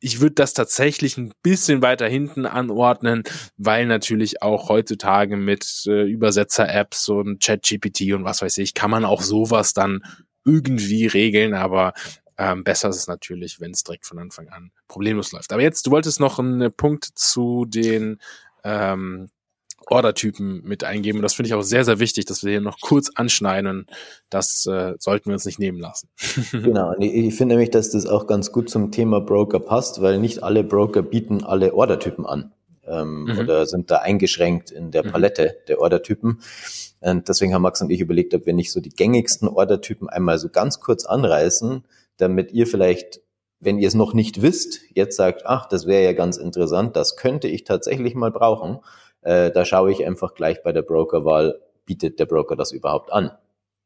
ich 0.00 0.20
würde 0.20 0.34
das 0.34 0.54
tatsächlich 0.54 1.16
ein 1.18 1.32
bisschen 1.42 1.82
weiter 1.82 2.08
hinten 2.08 2.46
anordnen, 2.46 3.22
weil 3.56 3.86
natürlich 3.86 4.42
auch 4.42 4.68
heutzutage 4.68 5.36
mit 5.36 5.84
äh, 5.86 6.04
Übersetzer-Apps 6.04 7.08
und 7.10 7.40
Chat-GPT 7.40 8.14
und 8.14 8.24
was 8.24 8.42
weiß 8.42 8.58
ich, 8.58 8.74
kann 8.74 8.90
man 8.90 9.04
auch 9.04 9.22
sowas 9.22 9.74
dann 9.74 10.02
irgendwie 10.44 11.06
regeln, 11.06 11.54
aber 11.54 11.92
ähm, 12.38 12.64
besser 12.64 12.88
ist 12.88 12.96
es 12.96 13.06
natürlich, 13.06 13.60
wenn 13.60 13.72
es 13.72 13.84
direkt 13.84 14.06
von 14.06 14.18
Anfang 14.18 14.48
an 14.48 14.72
problemlos 14.88 15.32
läuft. 15.32 15.52
Aber 15.52 15.60
jetzt, 15.60 15.86
du 15.86 15.90
wolltest 15.90 16.20
noch 16.20 16.38
einen 16.38 16.72
Punkt 16.72 17.04
zu 17.04 17.66
den 17.66 18.18
ähm, 18.64 19.28
Ordertypen 19.90 20.62
mit 20.64 20.84
eingeben. 20.84 21.20
das 21.20 21.34
finde 21.34 21.48
ich 21.48 21.54
auch 21.54 21.62
sehr, 21.62 21.84
sehr 21.84 21.98
wichtig, 21.98 22.24
dass 22.24 22.44
wir 22.44 22.52
hier 22.52 22.60
noch 22.60 22.80
kurz 22.80 23.10
anschneiden. 23.14 23.86
Das 24.30 24.66
äh, 24.66 24.94
sollten 24.98 25.26
wir 25.26 25.34
uns 25.34 25.44
nicht 25.44 25.58
nehmen 25.58 25.78
lassen. 25.78 26.08
genau. 26.52 26.94
Ich 26.98 27.34
finde 27.34 27.54
nämlich, 27.54 27.70
dass 27.70 27.90
das 27.90 28.06
auch 28.06 28.26
ganz 28.26 28.52
gut 28.52 28.70
zum 28.70 28.92
Thema 28.92 29.20
Broker 29.20 29.60
passt, 29.60 30.00
weil 30.00 30.18
nicht 30.18 30.42
alle 30.42 30.64
Broker 30.64 31.02
bieten 31.02 31.44
alle 31.44 31.74
Ordertypen 31.74 32.24
an 32.24 32.52
ähm, 32.86 33.24
mhm. 33.24 33.38
oder 33.38 33.66
sind 33.66 33.90
da 33.90 33.98
eingeschränkt 33.98 34.70
in 34.70 34.90
der 34.90 35.04
mhm. 35.04 35.12
Palette 35.12 35.44
mhm. 35.44 35.66
der 35.68 35.80
Ordertypen. 35.80 36.40
Und 37.00 37.28
deswegen 37.28 37.54
haben 37.54 37.62
Max 37.62 37.80
und 37.80 37.90
ich 37.90 38.00
überlegt, 38.00 38.34
ob 38.34 38.46
wir 38.46 38.52
nicht 38.52 38.72
so 38.72 38.80
die 38.80 38.90
gängigsten 38.90 39.48
Ordertypen 39.48 40.08
einmal 40.08 40.38
so 40.38 40.48
ganz 40.48 40.80
kurz 40.80 41.04
anreißen, 41.04 41.84
damit 42.16 42.52
ihr 42.52 42.66
vielleicht 42.66 43.20
wenn 43.60 43.78
ihr 43.78 43.88
es 43.88 43.94
noch 43.94 44.14
nicht 44.14 44.40
wisst, 44.40 44.80
jetzt 44.94 45.16
sagt, 45.16 45.44
ach, 45.44 45.66
das 45.66 45.86
wäre 45.86 46.02
ja 46.02 46.12
ganz 46.14 46.38
interessant, 46.38 46.96
das 46.96 47.16
könnte 47.16 47.46
ich 47.46 47.64
tatsächlich 47.64 48.14
mal 48.14 48.30
brauchen, 48.30 48.78
äh, 49.22 49.50
da 49.50 49.64
schaue 49.64 49.92
ich 49.92 50.06
einfach 50.06 50.34
gleich 50.34 50.62
bei 50.62 50.72
der 50.72 50.82
Brokerwahl, 50.82 51.60
bietet 51.84 52.18
der 52.18 52.26
Broker 52.26 52.56
das 52.56 52.72
überhaupt 52.72 53.12
an. 53.12 53.30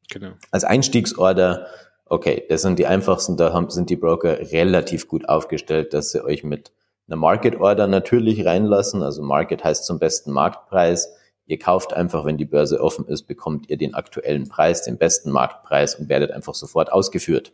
Genau. 0.09 0.33
Als 0.51 0.63
Einstiegsorder, 0.63 1.67
okay, 2.05 2.45
das 2.49 2.61
sind 2.61 2.79
die 2.79 2.85
einfachsten, 2.85 3.37
da 3.37 3.53
haben, 3.53 3.69
sind 3.69 3.89
die 3.89 3.95
Broker 3.95 4.51
relativ 4.51 5.07
gut 5.07 5.27
aufgestellt, 5.27 5.93
dass 5.93 6.11
sie 6.11 6.23
euch 6.23 6.43
mit 6.43 6.71
einer 7.07 7.17
Market 7.17 7.59
Order 7.59 7.87
natürlich 7.87 8.45
reinlassen. 8.45 9.03
Also 9.03 9.21
Market 9.21 9.63
heißt 9.63 9.85
zum 9.85 9.99
besten 9.99 10.31
Marktpreis. 10.31 11.13
Ihr 11.47 11.59
kauft 11.59 11.93
einfach, 11.93 12.25
wenn 12.25 12.37
die 12.37 12.45
Börse 12.45 12.81
offen 12.81 13.07
ist, 13.07 13.23
bekommt 13.23 13.69
ihr 13.69 13.77
den 13.77 13.93
aktuellen 13.93 14.49
Preis, 14.49 14.81
den 14.83 14.97
besten 14.97 15.31
Marktpreis 15.31 15.95
und 15.95 16.09
werdet 16.09 16.31
einfach 16.31 16.55
sofort 16.55 16.91
ausgeführt. 16.91 17.51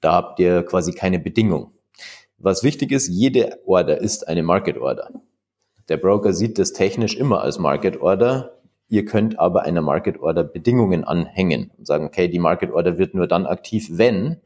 Da 0.00 0.12
habt 0.12 0.40
ihr 0.40 0.64
quasi 0.64 0.92
keine 0.92 1.20
Bedingung. 1.20 1.72
Was 2.38 2.64
wichtig 2.64 2.90
ist, 2.90 3.08
jede 3.08 3.60
Order 3.66 3.98
ist 3.98 4.26
eine 4.26 4.42
Market 4.42 4.78
Order. 4.78 5.10
Der 5.90 5.96
Broker 5.96 6.32
sieht 6.32 6.56
das 6.60 6.72
technisch 6.72 7.16
immer 7.16 7.42
als 7.42 7.58
Market 7.58 8.00
Order. 8.00 8.60
Ihr 8.88 9.04
könnt 9.04 9.40
aber 9.40 9.62
einer 9.62 9.82
Market 9.82 10.20
Order 10.20 10.44
Bedingungen 10.44 11.02
anhängen 11.02 11.72
und 11.76 11.84
sagen, 11.84 12.06
okay, 12.06 12.28
die 12.28 12.38
Market 12.38 12.70
Order 12.70 12.96
wird 12.96 13.12
nur 13.12 13.26
dann 13.26 13.44
aktiv, 13.44 13.88
wenn, 13.90 14.36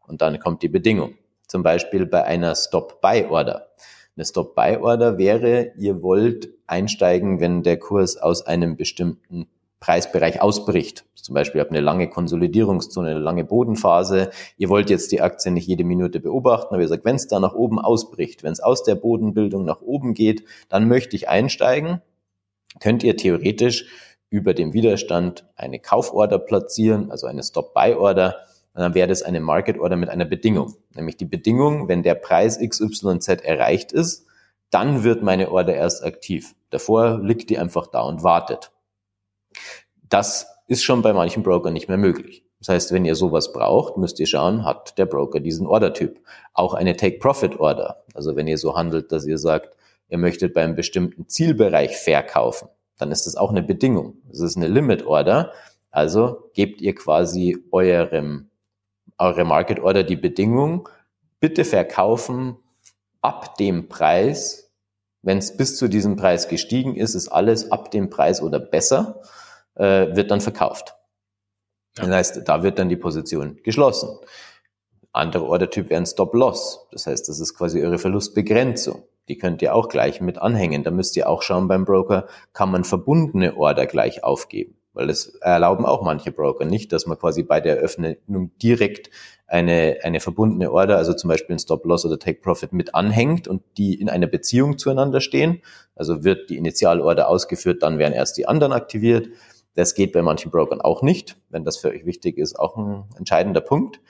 und 0.00 0.20
dann 0.20 0.40
kommt 0.40 0.62
die 0.62 0.68
Bedingung. 0.68 1.14
Zum 1.46 1.62
Beispiel 1.62 2.06
bei 2.06 2.24
einer 2.24 2.56
Stop-Buy-Order. 2.56 3.68
Eine 4.16 4.24
Stop-Buy-Order 4.24 5.16
wäre, 5.16 5.70
ihr 5.76 6.02
wollt 6.02 6.48
einsteigen, 6.66 7.38
wenn 7.38 7.62
der 7.62 7.78
Kurs 7.78 8.16
aus 8.16 8.44
einem 8.44 8.76
bestimmten 8.76 9.46
Preisbereich 9.80 10.40
ausbricht. 10.40 11.04
Zum 11.14 11.34
Beispiel, 11.34 11.58
ihr 11.58 11.62
habt 11.62 11.70
eine 11.70 11.80
lange 11.80 12.08
Konsolidierungszone, 12.08 13.10
eine 13.10 13.18
lange 13.18 13.44
Bodenphase. 13.44 14.30
Ihr 14.56 14.68
wollt 14.68 14.90
jetzt 14.90 15.12
die 15.12 15.20
Aktie 15.20 15.50
nicht 15.50 15.66
jede 15.66 15.84
Minute 15.84 16.20
beobachten, 16.20 16.74
aber 16.74 16.82
ihr 16.82 16.88
sagt, 16.88 17.04
wenn 17.04 17.16
es 17.16 17.26
da 17.26 17.40
nach 17.40 17.54
oben 17.54 17.78
ausbricht, 17.78 18.42
wenn 18.42 18.52
es 18.52 18.60
aus 18.60 18.82
der 18.84 18.94
Bodenbildung 18.94 19.64
nach 19.64 19.80
oben 19.80 20.14
geht, 20.14 20.44
dann 20.68 20.88
möchte 20.88 21.16
ich 21.16 21.28
einsteigen. 21.28 22.00
Könnt 22.78 23.02
ihr 23.02 23.16
theoretisch 23.16 23.86
über 24.28 24.54
dem 24.54 24.72
Widerstand 24.72 25.46
eine 25.56 25.80
Kauforder 25.80 26.38
platzieren, 26.38 27.10
also 27.10 27.26
eine 27.26 27.42
Stop-Buy-Order 27.42 28.36
dann 28.74 28.94
wäre 28.94 29.08
das 29.08 29.22
eine 29.22 29.40
Market 29.40 29.78
Order 29.78 29.96
mit 29.96 30.08
einer 30.08 30.24
Bedingung. 30.24 30.74
Nämlich 30.94 31.16
die 31.16 31.24
Bedingung, 31.24 31.88
wenn 31.88 32.02
der 32.02 32.14
Preis 32.14 32.58
XYZ 32.58 33.28
erreicht 33.28 33.92
ist, 33.92 34.26
dann 34.70 35.04
wird 35.04 35.22
meine 35.22 35.50
Order 35.50 35.74
erst 35.74 36.04
aktiv. 36.04 36.54
Davor 36.70 37.20
liegt 37.22 37.50
die 37.50 37.58
einfach 37.58 37.88
da 37.88 38.02
und 38.02 38.22
wartet. 38.22 38.70
Das 40.08 40.46
ist 40.66 40.82
schon 40.82 41.02
bei 41.02 41.12
manchen 41.12 41.42
Brokern 41.42 41.72
nicht 41.72 41.88
mehr 41.88 41.98
möglich. 41.98 42.44
Das 42.60 42.68
heißt, 42.68 42.92
wenn 42.92 43.04
ihr 43.04 43.14
sowas 43.14 43.52
braucht, 43.52 43.96
müsst 43.96 44.20
ihr 44.20 44.26
schauen, 44.26 44.64
hat 44.64 44.98
der 44.98 45.06
Broker 45.06 45.40
diesen 45.40 45.66
Ordertyp. 45.66 46.20
Auch 46.52 46.74
eine 46.74 46.94
Take-Profit-Order. 46.94 48.04
Also 48.14 48.36
wenn 48.36 48.46
ihr 48.46 48.58
so 48.58 48.76
handelt, 48.76 49.12
dass 49.12 49.26
ihr 49.26 49.38
sagt, 49.38 49.76
ihr 50.10 50.18
möchtet 50.18 50.52
beim 50.52 50.76
bestimmten 50.76 51.26
Zielbereich 51.26 51.96
verkaufen, 51.96 52.68
dann 52.98 53.10
ist 53.12 53.26
das 53.26 53.36
auch 53.36 53.50
eine 53.50 53.62
Bedingung. 53.62 54.18
Das 54.28 54.40
ist 54.40 54.56
eine 54.56 54.68
Limit-Order. 54.68 55.52
Also 55.90 56.50
gebt 56.52 56.82
ihr 56.82 56.94
quasi 56.94 57.58
eurem, 57.72 58.50
eure 59.16 59.44
Market 59.44 59.80
Order 59.80 60.04
die 60.04 60.16
Bedingung, 60.16 60.88
bitte 61.40 61.64
verkaufen 61.64 62.56
ab 63.22 63.56
dem 63.56 63.88
Preis, 63.88 64.69
wenn 65.22 65.38
es 65.38 65.56
bis 65.56 65.76
zu 65.76 65.88
diesem 65.88 66.16
Preis 66.16 66.48
gestiegen 66.48 66.96
ist, 66.96 67.14
ist 67.14 67.28
alles 67.28 67.70
ab 67.70 67.90
dem 67.90 68.10
Preis 68.10 68.40
oder 68.40 68.58
besser, 68.58 69.20
äh, 69.74 70.14
wird 70.14 70.30
dann 70.30 70.40
verkauft. 70.40 70.94
Ja. 71.98 72.06
Das 72.06 72.14
heißt, 72.14 72.48
da 72.48 72.62
wird 72.62 72.78
dann 72.78 72.88
die 72.88 72.96
Position 72.96 73.60
geschlossen. 73.62 74.18
Andere 75.12 75.44
Ordertyp 75.46 75.90
wären 75.90 76.06
Stop-Loss. 76.06 76.88
Das 76.92 77.06
heißt, 77.06 77.28
das 77.28 77.40
ist 77.40 77.54
quasi 77.54 77.82
eure 77.82 77.98
Verlustbegrenzung. 77.98 79.02
Die 79.28 79.38
könnt 79.38 79.60
ihr 79.62 79.74
auch 79.74 79.88
gleich 79.88 80.20
mit 80.20 80.38
anhängen. 80.38 80.82
Da 80.84 80.90
müsst 80.90 81.16
ihr 81.16 81.28
auch 81.28 81.42
schauen 81.42 81.68
beim 81.68 81.84
Broker, 81.84 82.26
kann 82.52 82.70
man 82.70 82.84
verbundene 82.84 83.56
Order 83.56 83.86
gleich 83.86 84.24
aufgeben. 84.24 84.79
Weil 85.00 85.06
das 85.06 85.28
erlauben 85.36 85.86
auch 85.86 86.02
manche 86.02 86.30
Broker 86.30 86.66
nicht, 86.66 86.92
dass 86.92 87.06
man 87.06 87.18
quasi 87.18 87.42
bei 87.42 87.58
der 87.58 87.78
Eröffnung 87.78 88.50
direkt 88.62 89.08
eine, 89.46 89.96
eine 90.02 90.20
verbundene 90.20 90.70
Order, 90.70 90.98
also 90.98 91.14
zum 91.14 91.28
Beispiel 91.28 91.56
ein 91.56 91.58
Stop-Loss 91.58 92.04
oder 92.04 92.18
Take-Profit 92.18 92.74
mit 92.74 92.94
anhängt 92.94 93.48
und 93.48 93.62
die 93.78 93.98
in 93.98 94.10
einer 94.10 94.26
Beziehung 94.26 94.76
zueinander 94.76 95.22
stehen. 95.22 95.62
Also 95.96 96.22
wird 96.22 96.50
die 96.50 96.58
Initialorder 96.58 97.28
ausgeführt, 97.28 97.82
dann 97.82 97.96
werden 97.96 98.12
erst 98.12 98.36
die 98.36 98.46
anderen 98.46 98.74
aktiviert. 98.74 99.30
Das 99.74 99.94
geht 99.94 100.12
bei 100.12 100.20
manchen 100.20 100.50
Brokern 100.50 100.82
auch 100.82 101.00
nicht. 101.00 101.38
Wenn 101.48 101.64
das 101.64 101.78
für 101.78 101.88
euch 101.88 102.04
wichtig 102.04 102.36
ist, 102.36 102.58
auch 102.58 102.76
ein 102.76 103.04
entscheidender 103.16 103.62
Punkt. 103.62 104.02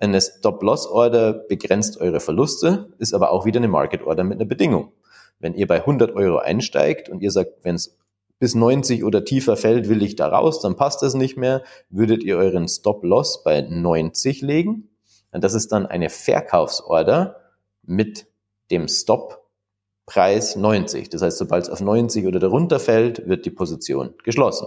Eine 0.00 0.20
Stop-Loss-Order 0.20 1.34
begrenzt 1.34 2.00
eure 2.00 2.18
Verluste, 2.18 2.88
ist 2.98 3.14
aber 3.14 3.30
auch 3.30 3.44
wieder 3.44 3.60
eine 3.60 3.68
Market-Order 3.68 4.24
mit 4.24 4.40
einer 4.40 4.48
Bedingung. 4.48 4.90
Wenn 5.38 5.54
ihr 5.54 5.68
bei 5.68 5.76
100 5.76 6.16
Euro 6.16 6.38
einsteigt 6.38 7.08
und 7.08 7.22
ihr 7.22 7.30
sagt, 7.30 7.52
wenn 7.62 7.76
es 7.76 7.96
bis 8.42 8.56
90 8.56 9.04
oder 9.04 9.24
tiefer 9.24 9.56
fällt, 9.56 9.88
will 9.88 10.02
ich 10.02 10.16
da 10.16 10.26
raus, 10.26 10.60
dann 10.60 10.74
passt 10.74 11.00
das 11.00 11.14
nicht 11.14 11.36
mehr, 11.36 11.62
würdet 11.90 12.24
ihr 12.24 12.36
euren 12.38 12.66
Stop-Loss 12.66 13.44
bei 13.44 13.60
90 13.60 14.42
legen. 14.42 14.88
Und 15.30 15.44
das 15.44 15.54
ist 15.54 15.70
dann 15.70 15.86
eine 15.86 16.10
Verkaufsorder 16.10 17.36
mit 17.84 18.26
dem 18.72 18.88
Stop-Preis 18.88 20.56
90. 20.56 21.08
Das 21.08 21.22
heißt, 21.22 21.38
sobald 21.38 21.62
es 21.62 21.70
auf 21.70 21.80
90 21.80 22.26
oder 22.26 22.40
darunter 22.40 22.80
fällt, 22.80 23.28
wird 23.28 23.46
die 23.46 23.52
Position 23.52 24.14
geschlossen. 24.24 24.66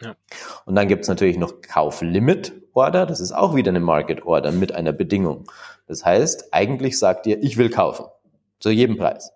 Ja. 0.00 0.16
Und 0.66 0.74
dann 0.74 0.88
gibt 0.88 1.02
es 1.02 1.08
natürlich 1.08 1.38
noch 1.38 1.60
Kauf-Limit-Order. 1.60 3.06
Das 3.06 3.20
ist 3.20 3.30
auch 3.30 3.54
wieder 3.54 3.70
eine 3.70 3.78
Market-Order 3.78 4.50
mit 4.50 4.72
einer 4.72 4.92
Bedingung. 4.92 5.44
Das 5.86 6.04
heißt, 6.04 6.52
eigentlich 6.52 6.98
sagt 6.98 7.28
ihr, 7.28 7.40
ich 7.40 7.58
will 7.58 7.70
kaufen. 7.70 8.06
Zu 8.58 8.70
jedem 8.70 8.96
Preis. 8.96 9.30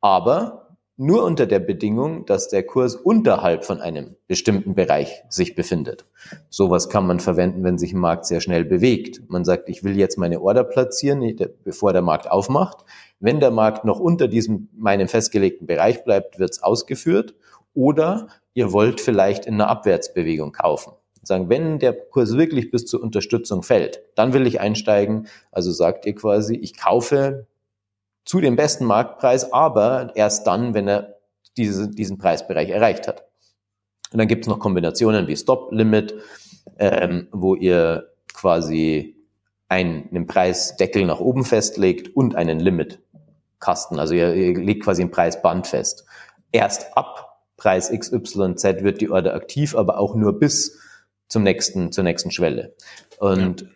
Aber 0.00 0.61
nur 1.02 1.24
unter 1.24 1.46
der 1.46 1.58
Bedingung, 1.58 2.26
dass 2.26 2.48
der 2.48 2.62
Kurs 2.62 2.94
unterhalb 2.94 3.64
von 3.64 3.80
einem 3.80 4.14
bestimmten 4.28 4.74
Bereich 4.74 5.24
sich 5.28 5.54
befindet. 5.56 6.06
Sowas 6.48 6.88
kann 6.88 7.06
man 7.06 7.18
verwenden, 7.18 7.64
wenn 7.64 7.76
sich 7.76 7.92
ein 7.92 7.98
Markt 7.98 8.24
sehr 8.24 8.40
schnell 8.40 8.64
bewegt. 8.64 9.20
Man 9.28 9.44
sagt, 9.44 9.68
ich 9.68 9.82
will 9.82 9.96
jetzt 9.98 10.16
meine 10.16 10.40
Order 10.40 10.62
platzieren, 10.62 11.36
bevor 11.64 11.92
der 11.92 12.02
Markt 12.02 12.30
aufmacht. 12.30 12.84
Wenn 13.18 13.40
der 13.40 13.50
Markt 13.50 13.84
noch 13.84 13.98
unter 13.98 14.28
diesem 14.28 14.68
meinem 14.76 15.08
festgelegten 15.08 15.66
Bereich 15.66 16.04
bleibt, 16.04 16.38
wird 16.38 16.52
es 16.52 16.62
ausgeführt. 16.62 17.34
Oder 17.74 18.28
ihr 18.54 18.72
wollt 18.72 19.00
vielleicht 19.00 19.44
in 19.46 19.54
einer 19.54 19.68
Abwärtsbewegung 19.68 20.52
kaufen. 20.52 20.92
Sagen, 21.24 21.48
wenn 21.48 21.78
der 21.78 21.94
Kurs 21.94 22.36
wirklich 22.36 22.70
bis 22.70 22.86
zur 22.86 23.02
Unterstützung 23.02 23.62
fällt, 23.62 24.02
dann 24.14 24.32
will 24.32 24.46
ich 24.46 24.60
einsteigen. 24.60 25.26
Also 25.50 25.72
sagt 25.72 26.06
ihr 26.06 26.14
quasi, 26.14 26.56
ich 26.56 26.76
kaufe 26.76 27.46
zu 28.24 28.40
dem 28.40 28.56
besten 28.56 28.84
Marktpreis, 28.84 29.52
aber 29.52 30.12
erst 30.14 30.46
dann, 30.46 30.74
wenn 30.74 30.88
er 30.88 31.16
diese, 31.56 31.88
diesen 31.88 32.18
Preisbereich 32.18 32.70
erreicht 32.70 33.08
hat. 33.08 33.24
Und 34.12 34.18
dann 34.18 34.28
gibt 34.28 34.44
es 34.44 34.48
noch 34.48 34.58
Kombinationen 34.58 35.26
wie 35.26 35.36
Stop-Limit, 35.36 36.14
ähm, 36.78 37.28
wo 37.32 37.54
ihr 37.54 38.08
quasi 38.32 39.16
einen, 39.68 40.08
einen 40.10 40.26
Preisdeckel 40.26 41.04
nach 41.04 41.20
oben 41.20 41.44
festlegt 41.44 42.14
und 42.14 42.34
einen 42.34 42.60
Limit-Kasten. 42.60 43.98
Also 43.98 44.14
ihr, 44.14 44.34
ihr 44.34 44.58
legt 44.58 44.84
quasi 44.84 45.02
ein 45.02 45.10
Preisband 45.10 45.66
fest. 45.66 46.04
Erst 46.52 46.96
ab 46.96 47.40
Preis 47.56 47.90
XYZ 47.90 48.82
wird 48.82 49.00
die 49.00 49.10
Order 49.10 49.34
aktiv, 49.34 49.74
aber 49.74 49.98
auch 49.98 50.14
nur 50.14 50.38
bis 50.38 50.78
zum 51.28 51.42
nächsten, 51.42 51.92
zur 51.92 52.04
nächsten 52.04 52.30
Schwelle. 52.30 52.74
Und 53.18 53.62
ja. 53.62 53.68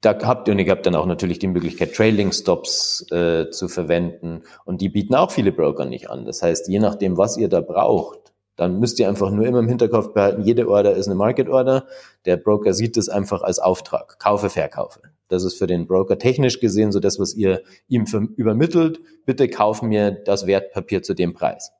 Da 0.00 0.16
habt 0.22 0.46
ihr, 0.48 0.52
und 0.52 0.60
ihr 0.60 0.70
habt 0.70 0.86
dann 0.86 0.94
auch 0.94 1.06
natürlich 1.06 1.38
die 1.38 1.48
Möglichkeit, 1.48 1.94
Trailing 1.94 2.32
Stops 2.32 3.04
äh, 3.10 3.50
zu 3.50 3.68
verwenden. 3.68 4.42
Und 4.64 4.80
die 4.80 4.88
bieten 4.88 5.14
auch 5.14 5.30
viele 5.30 5.50
Broker 5.50 5.84
nicht 5.84 6.08
an. 6.08 6.24
Das 6.24 6.42
heißt, 6.42 6.68
je 6.68 6.78
nachdem, 6.78 7.16
was 7.16 7.36
ihr 7.36 7.48
da 7.48 7.60
braucht, 7.60 8.32
dann 8.54 8.78
müsst 8.80 8.98
ihr 8.98 9.08
einfach 9.08 9.30
nur 9.30 9.46
immer 9.46 9.60
im 9.60 9.68
Hinterkopf 9.68 10.12
behalten, 10.12 10.42
jede 10.42 10.68
Order 10.68 10.94
ist 10.94 11.06
eine 11.06 11.14
Market 11.14 11.48
Order. 11.48 11.86
Der 12.24 12.36
Broker 12.36 12.74
sieht 12.74 12.96
es 12.96 13.08
einfach 13.08 13.42
als 13.42 13.58
Auftrag. 13.58 14.18
Kaufe, 14.18 14.50
verkaufe. 14.50 15.00
Das 15.28 15.44
ist 15.44 15.58
für 15.58 15.66
den 15.66 15.86
Broker 15.86 16.18
technisch 16.18 16.58
gesehen 16.58 16.90
so 16.90 17.00
das, 17.00 17.18
was 17.20 17.34
ihr 17.34 17.62
ihm 17.86 18.04
übermittelt. 18.36 19.00
Bitte 19.26 19.48
kauf 19.48 19.82
mir 19.82 20.10
das 20.10 20.46
Wertpapier 20.46 21.02
zu 21.02 21.14
dem 21.14 21.34
Preis 21.34 21.72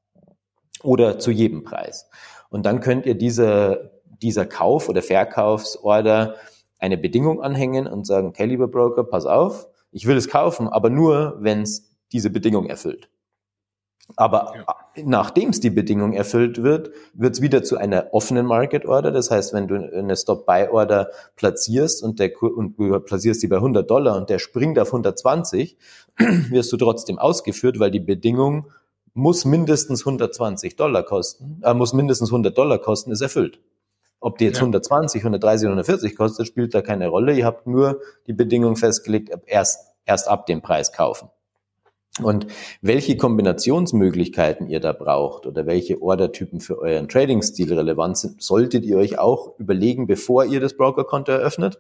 oder 0.83 1.19
zu 1.19 1.31
jedem 1.31 1.65
Preis. 1.65 2.09
Und 2.51 2.65
dann 2.65 2.81
könnt 2.81 3.07
ihr 3.07 3.17
diese, 3.17 4.01
dieser 4.23 4.47
Kauf- 4.47 4.89
oder 4.89 5.03
Verkaufsorder 5.03 6.37
eine 6.79 6.99
Bedingung 6.99 7.43
anhängen 7.43 7.87
und 7.87 8.07
sagen, 8.07 8.29
okay, 8.29 8.47
lieber 8.47 8.69
Broker, 8.69 9.05
pass 9.05 9.27
auf, 9.27 9.69
ich 9.91 10.07
will 10.07 10.17
es 10.17 10.29
kaufen, 10.29 10.69
aber 10.69 10.91
nur, 10.91 11.37
wenn 11.41 11.63
es 11.63 11.91
diese 12.13 12.31
Bedingung 12.31 12.67
erfüllt. 12.67 13.11
Aber 14.17 14.53
ja. 14.57 15.05
nachdem 15.05 15.51
es 15.51 15.61
die 15.61 15.71
Bedingung 15.71 16.15
erfüllt 16.15 16.63
wird, 16.63 16.91
wird 17.13 17.35
es 17.35 17.43
wieder 17.43 17.63
zu 17.63 17.77
einer 17.77 18.09
offenen 18.13 18.47
Market 18.47 18.87
Order. 18.87 19.11
Das 19.11 19.31
heißt, 19.31 19.53
wenn 19.53 19.69
du 19.69 19.75
eine 19.77 20.17
Stop-Buy-Order 20.17 21.11
platzierst 21.37 22.03
und, 22.03 22.19
der, 22.19 22.31
und 22.43 22.79
du 22.79 22.99
platzierst 23.01 23.43
die 23.43 23.49
bei 23.49 23.57
100 23.57 23.89
Dollar 23.89 24.17
und 24.17 24.31
der 24.31 24.39
springt 24.39 24.79
auf 24.79 24.89
120, 24.89 25.77
wirst 26.17 26.73
du 26.73 26.77
trotzdem 26.79 27.19
ausgeführt, 27.19 27.79
weil 27.79 27.91
die 27.91 28.01
Bedingung 28.01 28.71
muss 29.13 29.45
mindestens 29.45 30.03
120 30.07 30.77
Dollar 30.77 31.03
kosten, 31.03 31.61
äh, 31.63 31.75
muss 31.75 31.93
mindestens 31.93 32.31
100 32.31 32.57
Dollar 32.57 32.79
kosten, 32.79 33.11
ist 33.11 33.21
erfüllt. 33.21 33.61
Ob 34.21 34.39
die 34.39 34.47
jetzt 34.47 34.57
ja. 34.57 34.63
120, 34.63 35.23
130, 35.23 35.67
140 35.67 36.17
kostet, 36.17 36.47
spielt 36.47 36.75
da 36.75 36.83
keine 36.83 37.09
Rolle. 37.09 37.35
Ihr 37.35 37.45
habt 37.47 37.67
nur 37.67 38.01
die 38.27 38.33
Bedingung 38.33 38.77
festgelegt, 38.77 39.31
erst, 39.47 39.95
erst 40.05 40.29
ab 40.29 40.47
dem 40.47 40.61
Preis 40.61 40.93
kaufen. 40.93 41.31
Und 42.23 42.47
welche 42.83 43.17
Kombinationsmöglichkeiten 43.17 44.69
ihr 44.69 44.81
da 44.81 44.93
braucht 44.93 45.47
oder 45.47 45.67
welche 45.67 46.03
Ordertypen 46.03 46.61
für 46.61 46.79
euren 46.79 47.09
Trading-Stil 47.09 47.73
relevant 47.73 48.19
sind, 48.19 48.43
solltet 48.43 48.85
ihr 48.85 48.99
euch 48.99 49.19
auch 49.19 49.59
überlegen, 49.59 50.07
bevor 50.07 50.45
ihr 50.45 50.61
das 50.61 50.77
Brokerkonto 50.77 51.31
eröffnet, 51.31 51.79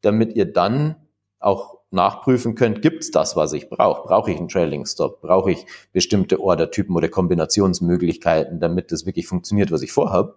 damit 0.00 0.34
ihr 0.34 0.50
dann 0.50 0.96
auch 1.38 1.78
nachprüfen 1.90 2.54
könnt, 2.54 2.82
gibt's 2.82 3.10
das, 3.10 3.36
was 3.36 3.52
ich 3.52 3.68
brauche? 3.68 4.08
Brauche 4.08 4.30
ich 4.30 4.38
einen 4.38 4.48
Trailing 4.48 4.84
Stop? 4.84 5.20
Brauche 5.20 5.52
ich 5.52 5.64
bestimmte 5.92 6.40
Ordertypen 6.40 6.96
oder 6.96 7.08
Kombinationsmöglichkeiten, 7.08 8.60
damit 8.60 8.90
das 8.90 9.06
wirklich 9.06 9.26
funktioniert, 9.26 9.70
was 9.70 9.82
ich 9.82 9.92
vorhabe? 9.92 10.36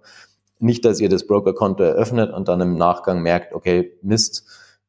Nicht, 0.60 0.86
dass 0.86 1.00
ihr 1.00 1.10
das 1.10 1.28
Brokerkonto 1.28 1.84
eröffnet 1.84 2.34
und 2.34 2.48
dann 2.48 2.62
im 2.62 2.76
Nachgang 2.76 3.22
merkt, 3.22 3.54
okay, 3.54 3.98
Mist, 4.02 4.46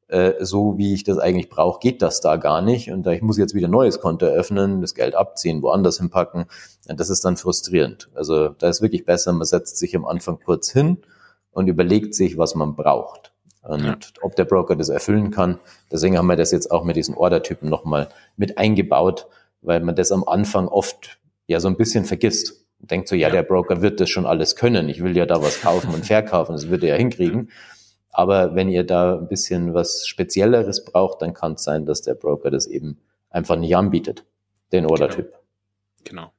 äh, 0.08 0.32
so 0.40 0.78
wie 0.78 0.94
ich 0.94 1.04
das 1.04 1.18
eigentlich 1.18 1.50
brauche, 1.50 1.80
geht 1.80 2.00
das 2.00 2.20
da 2.20 2.36
gar 2.36 2.62
nicht. 2.62 2.90
Und 2.90 3.06
ich 3.06 3.22
muss 3.22 3.36
jetzt 3.36 3.54
wieder 3.54 3.68
ein 3.68 3.72
neues 3.72 4.00
Konto 4.00 4.26
eröffnen, 4.26 4.80
das 4.80 4.94
Geld 4.94 5.14
abziehen, 5.14 5.62
woanders 5.62 5.98
hinpacken. 5.98 6.46
Das 6.86 7.10
ist 7.10 7.24
dann 7.24 7.36
frustrierend. 7.36 8.08
Also 8.14 8.48
da 8.48 8.68
ist 8.68 8.80
wirklich 8.80 9.04
besser, 9.04 9.32
man 9.32 9.46
setzt 9.46 9.76
sich 9.76 9.94
am 9.94 10.06
Anfang 10.06 10.38
kurz 10.42 10.70
hin 10.70 10.98
und 11.50 11.68
überlegt 11.68 12.14
sich, 12.14 12.38
was 12.38 12.54
man 12.54 12.74
braucht 12.74 13.32
und 13.62 13.84
ja. 13.84 13.98
ob 14.22 14.34
der 14.36 14.44
Broker 14.44 14.76
das 14.76 14.88
erfüllen 14.88 15.30
kann. 15.30 15.58
Deswegen 15.92 16.16
haben 16.16 16.26
wir 16.26 16.36
das 16.36 16.52
jetzt 16.52 16.70
auch 16.70 16.84
mit 16.84 16.96
diesen 16.96 17.14
Ordertypen 17.14 17.68
nochmal 17.68 18.08
mit 18.36 18.56
eingebaut, 18.56 19.26
weil 19.60 19.80
man 19.80 19.94
das 19.94 20.10
am 20.10 20.24
Anfang 20.24 20.68
oft 20.68 21.18
ja 21.46 21.60
so 21.60 21.68
ein 21.68 21.76
bisschen 21.76 22.04
vergisst. 22.04 22.64
Und 22.88 22.92
denkt 22.92 23.08
so, 23.08 23.16
ja, 23.16 23.28
ja, 23.28 23.34
der 23.34 23.42
Broker 23.42 23.82
wird 23.82 24.00
das 24.00 24.08
schon 24.08 24.24
alles 24.24 24.56
können. 24.56 24.88
Ich 24.88 25.04
will 25.04 25.14
ja 25.14 25.26
da 25.26 25.42
was 25.42 25.60
kaufen 25.60 25.92
und 25.92 26.06
verkaufen, 26.06 26.52
das 26.52 26.70
wird 26.70 26.82
er 26.82 26.88
ja 26.88 26.94
hinkriegen. 26.94 27.50
Aber 28.10 28.54
wenn 28.54 28.70
ihr 28.70 28.82
da 28.82 29.18
ein 29.18 29.28
bisschen 29.28 29.74
was 29.74 30.06
Spezielleres 30.06 30.86
braucht, 30.86 31.20
dann 31.20 31.34
kann 31.34 31.52
es 31.52 31.64
sein, 31.64 31.84
dass 31.84 32.00
der 32.00 32.14
Broker 32.14 32.50
das 32.50 32.66
eben 32.66 32.98
einfach 33.28 33.56
nicht 33.56 33.76
anbietet, 33.76 34.24
den 34.72 34.86
Ordertyp. 34.86 35.34
Genau. 36.04 36.22
genau. 36.22 36.32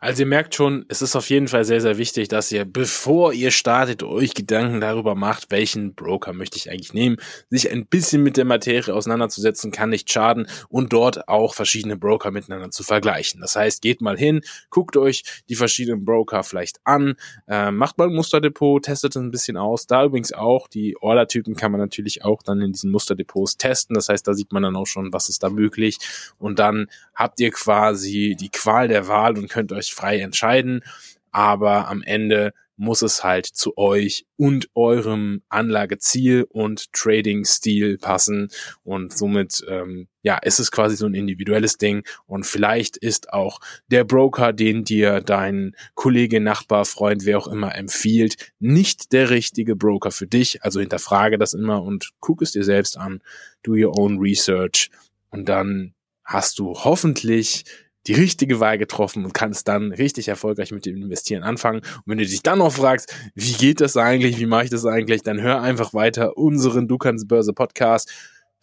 Also 0.00 0.22
ihr 0.22 0.26
merkt 0.26 0.54
schon, 0.54 0.84
es 0.88 1.02
ist 1.02 1.16
auf 1.16 1.28
jeden 1.28 1.48
Fall 1.48 1.64
sehr, 1.64 1.80
sehr 1.80 1.98
wichtig, 1.98 2.28
dass 2.28 2.52
ihr, 2.52 2.64
bevor 2.64 3.32
ihr 3.32 3.50
startet, 3.50 4.02
euch 4.02 4.34
Gedanken 4.34 4.80
darüber 4.80 5.14
macht, 5.14 5.50
welchen 5.50 5.94
Broker 5.94 6.32
möchte 6.32 6.56
ich 6.56 6.70
eigentlich 6.70 6.94
nehmen. 6.94 7.16
Sich 7.50 7.70
ein 7.70 7.86
bisschen 7.86 8.22
mit 8.22 8.36
der 8.36 8.44
Materie 8.44 8.94
auseinanderzusetzen, 8.94 9.72
kann 9.72 9.90
nicht 9.90 10.10
schaden 10.10 10.46
und 10.68 10.92
dort 10.92 11.28
auch 11.28 11.54
verschiedene 11.54 11.96
Broker 11.96 12.30
miteinander 12.30 12.70
zu 12.70 12.84
vergleichen. 12.84 13.40
Das 13.40 13.56
heißt, 13.56 13.82
geht 13.82 14.00
mal 14.00 14.16
hin, 14.16 14.42
guckt 14.70 14.96
euch 14.96 15.24
die 15.48 15.56
verschiedenen 15.56 16.04
Broker 16.04 16.44
vielleicht 16.44 16.78
an, 16.84 17.14
äh, 17.48 17.70
macht 17.70 17.98
mal 17.98 18.08
ein 18.08 18.14
Musterdepot, 18.14 18.84
testet 18.84 19.16
es 19.16 19.20
ein 19.20 19.30
bisschen 19.30 19.56
aus. 19.56 19.86
Da 19.86 20.04
übrigens 20.04 20.32
auch, 20.32 20.68
die 20.68 20.96
Order-Typen 21.00 21.56
kann 21.56 21.72
man 21.72 21.80
natürlich 21.80 22.24
auch 22.24 22.42
dann 22.42 22.60
in 22.60 22.72
diesen 22.72 22.90
Musterdepots 22.90 23.56
testen. 23.56 23.94
Das 23.94 24.08
heißt, 24.08 24.26
da 24.26 24.34
sieht 24.34 24.52
man 24.52 24.62
dann 24.62 24.76
auch 24.76 24.86
schon, 24.86 25.12
was 25.12 25.28
ist 25.28 25.42
da 25.42 25.50
möglich. 25.50 25.98
Und 26.38 26.58
dann 26.58 26.86
habt 27.14 27.40
ihr 27.40 27.50
quasi 27.50 28.36
die 28.38 28.50
Qual 28.50 28.88
der 28.88 29.08
Wahl 29.08 29.36
und 29.36 29.48
könnt 29.48 29.72
euch 29.72 29.87
frei 29.92 30.20
entscheiden. 30.20 30.82
Aber 31.30 31.88
am 31.88 32.02
Ende 32.02 32.52
muss 32.78 33.02
es 33.02 33.24
halt 33.24 33.44
zu 33.44 33.76
euch 33.76 34.24
und 34.36 34.70
eurem 34.74 35.42
Anlageziel 35.48 36.46
und 36.48 36.92
Trading-Stil 36.92 37.98
passen. 37.98 38.48
Und 38.84 39.16
somit, 39.16 39.64
ähm, 39.68 40.06
ja, 40.22 40.38
ist 40.38 40.60
es 40.60 40.70
quasi 40.70 40.96
so 40.96 41.06
ein 41.06 41.14
individuelles 41.14 41.76
Ding. 41.76 42.04
Und 42.26 42.46
vielleicht 42.46 42.96
ist 42.96 43.32
auch 43.32 43.58
der 43.88 44.04
Broker, 44.04 44.52
den 44.52 44.84
dir 44.84 45.20
dein 45.20 45.74
Kollege, 45.94 46.40
Nachbar, 46.40 46.84
Freund, 46.84 47.26
wer 47.26 47.38
auch 47.38 47.48
immer 47.48 47.74
empfiehlt, 47.74 48.52
nicht 48.60 49.12
der 49.12 49.30
richtige 49.30 49.74
Broker 49.74 50.12
für 50.12 50.28
dich. 50.28 50.62
Also 50.62 50.78
hinterfrage 50.78 51.36
das 51.36 51.54
immer 51.54 51.82
und 51.82 52.10
guck 52.20 52.42
es 52.42 52.52
dir 52.52 52.64
selbst 52.64 52.96
an. 52.96 53.20
Do 53.64 53.72
your 53.72 53.98
own 53.98 54.20
research. 54.20 54.90
Und 55.30 55.48
dann 55.48 55.94
hast 56.24 56.60
du 56.60 56.74
hoffentlich 56.74 57.64
die 58.06 58.14
richtige 58.14 58.60
Wahl 58.60 58.78
getroffen 58.78 59.24
und 59.24 59.34
kannst 59.34 59.68
dann 59.68 59.92
richtig 59.92 60.28
erfolgreich 60.28 60.72
mit 60.72 60.86
dem 60.86 60.96
Investieren 60.96 61.42
anfangen. 61.42 61.80
Und 61.80 62.02
wenn 62.06 62.18
du 62.18 62.24
dich 62.24 62.42
dann 62.42 62.58
noch 62.58 62.72
fragst, 62.72 63.14
wie 63.34 63.52
geht 63.52 63.80
das 63.80 63.96
eigentlich, 63.96 64.38
wie 64.38 64.46
mache 64.46 64.64
ich 64.64 64.70
das 64.70 64.86
eigentlich, 64.86 65.22
dann 65.22 65.40
hör 65.40 65.60
einfach 65.60 65.92
weiter 65.92 66.36
unseren 66.36 66.88
Du 66.88 66.96
kannst 66.96 67.28
Börse 67.28 67.52
Podcast. 67.52 68.10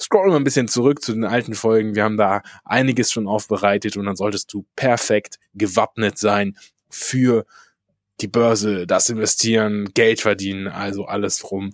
Scroll 0.01 0.29
mal 0.29 0.37
ein 0.37 0.43
bisschen 0.43 0.67
zurück 0.67 1.01
zu 1.01 1.13
den 1.13 1.23
alten 1.23 1.53
Folgen. 1.53 1.95
Wir 1.95 2.03
haben 2.03 2.17
da 2.17 2.41
einiges 2.63 3.11
schon 3.11 3.27
aufbereitet 3.27 3.97
und 3.97 4.05
dann 4.05 4.15
solltest 4.15 4.51
du 4.51 4.65
perfekt 4.75 5.39
gewappnet 5.53 6.17
sein 6.17 6.57
für 6.89 7.45
die 8.21 8.27
Börse, 8.27 8.87
das 8.87 9.09
Investieren, 9.09 9.93
Geld 9.93 10.21
verdienen, 10.21 10.67
also 10.67 11.05
alles 11.05 11.51
rum 11.51 11.71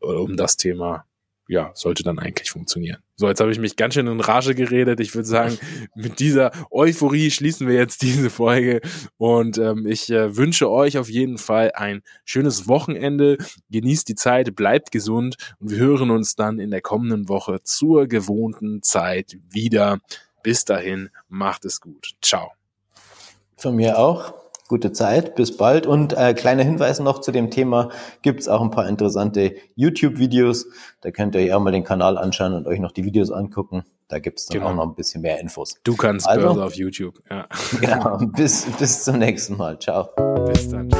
um 0.00 0.36
das 0.36 0.56
Thema 0.56 1.04
ja, 1.48 1.70
sollte 1.74 2.02
dann 2.02 2.18
eigentlich 2.18 2.50
funktionieren. 2.50 2.98
So, 3.16 3.28
jetzt 3.28 3.40
habe 3.40 3.52
ich 3.52 3.58
mich 3.58 3.76
ganz 3.76 3.94
schön 3.94 4.06
in 4.06 4.20
Rage 4.20 4.54
geredet. 4.54 5.00
Ich 5.00 5.14
würde 5.14 5.28
sagen, 5.28 5.58
mit 5.94 6.18
dieser 6.18 6.52
Euphorie 6.70 7.30
schließen 7.30 7.68
wir 7.68 7.74
jetzt 7.74 8.02
diese 8.02 8.30
Folge 8.30 8.80
und 9.18 9.58
ähm, 9.58 9.86
ich 9.86 10.10
äh, 10.10 10.36
wünsche 10.36 10.70
euch 10.70 10.98
auf 10.98 11.08
jeden 11.08 11.38
Fall 11.38 11.72
ein 11.74 12.02
schönes 12.24 12.66
Wochenende. 12.68 13.38
Genießt 13.70 14.08
die 14.08 14.14
Zeit, 14.14 14.56
bleibt 14.56 14.90
gesund 14.90 15.36
und 15.60 15.70
wir 15.70 15.78
hören 15.78 16.10
uns 16.10 16.34
dann 16.34 16.58
in 16.58 16.70
der 16.70 16.80
kommenden 16.80 17.28
Woche 17.28 17.62
zur 17.62 18.06
gewohnten 18.06 18.82
Zeit 18.82 19.36
wieder. 19.50 19.98
Bis 20.42 20.64
dahin, 20.64 21.10
macht 21.28 21.64
es 21.64 21.80
gut. 21.80 22.12
Ciao. 22.20 22.52
Von 23.56 23.76
mir 23.76 23.98
auch 23.98 24.43
gute 24.68 24.92
Zeit, 24.92 25.34
bis 25.34 25.56
bald. 25.56 25.86
Und 25.86 26.16
äh, 26.16 26.34
kleiner 26.34 26.62
Hinweis 26.62 27.00
noch 27.00 27.20
zu 27.20 27.32
dem 27.32 27.50
Thema, 27.50 27.90
gibt's 28.22 28.48
auch 28.48 28.62
ein 28.62 28.70
paar 28.70 28.88
interessante 28.88 29.54
YouTube-Videos. 29.76 30.66
Da 31.00 31.10
könnt 31.10 31.34
ihr 31.34 31.42
euch 31.42 31.52
auch 31.52 31.60
mal 31.60 31.72
den 31.72 31.84
Kanal 31.84 32.18
anschauen 32.18 32.54
und 32.54 32.66
euch 32.66 32.80
noch 32.80 32.92
die 32.92 33.04
Videos 33.04 33.30
angucken. 33.30 33.84
Da 34.08 34.18
gibt's 34.18 34.46
dann 34.46 34.60
genau. 34.60 34.70
auch 34.70 34.74
noch 34.76 34.86
ein 34.86 34.94
bisschen 34.94 35.22
mehr 35.22 35.40
Infos. 35.40 35.76
Du 35.82 35.96
kannst 35.96 36.28
also, 36.28 36.46
Börse 36.46 36.64
auf 36.64 36.74
YouTube. 36.74 37.20
Ja. 37.30 37.46
Genau, 37.80 38.18
bis, 38.18 38.66
bis 38.78 39.04
zum 39.04 39.18
nächsten 39.18 39.56
Mal. 39.56 39.78
Ciao. 39.78 40.08
Bis 40.46 40.68
dann. 40.68 40.90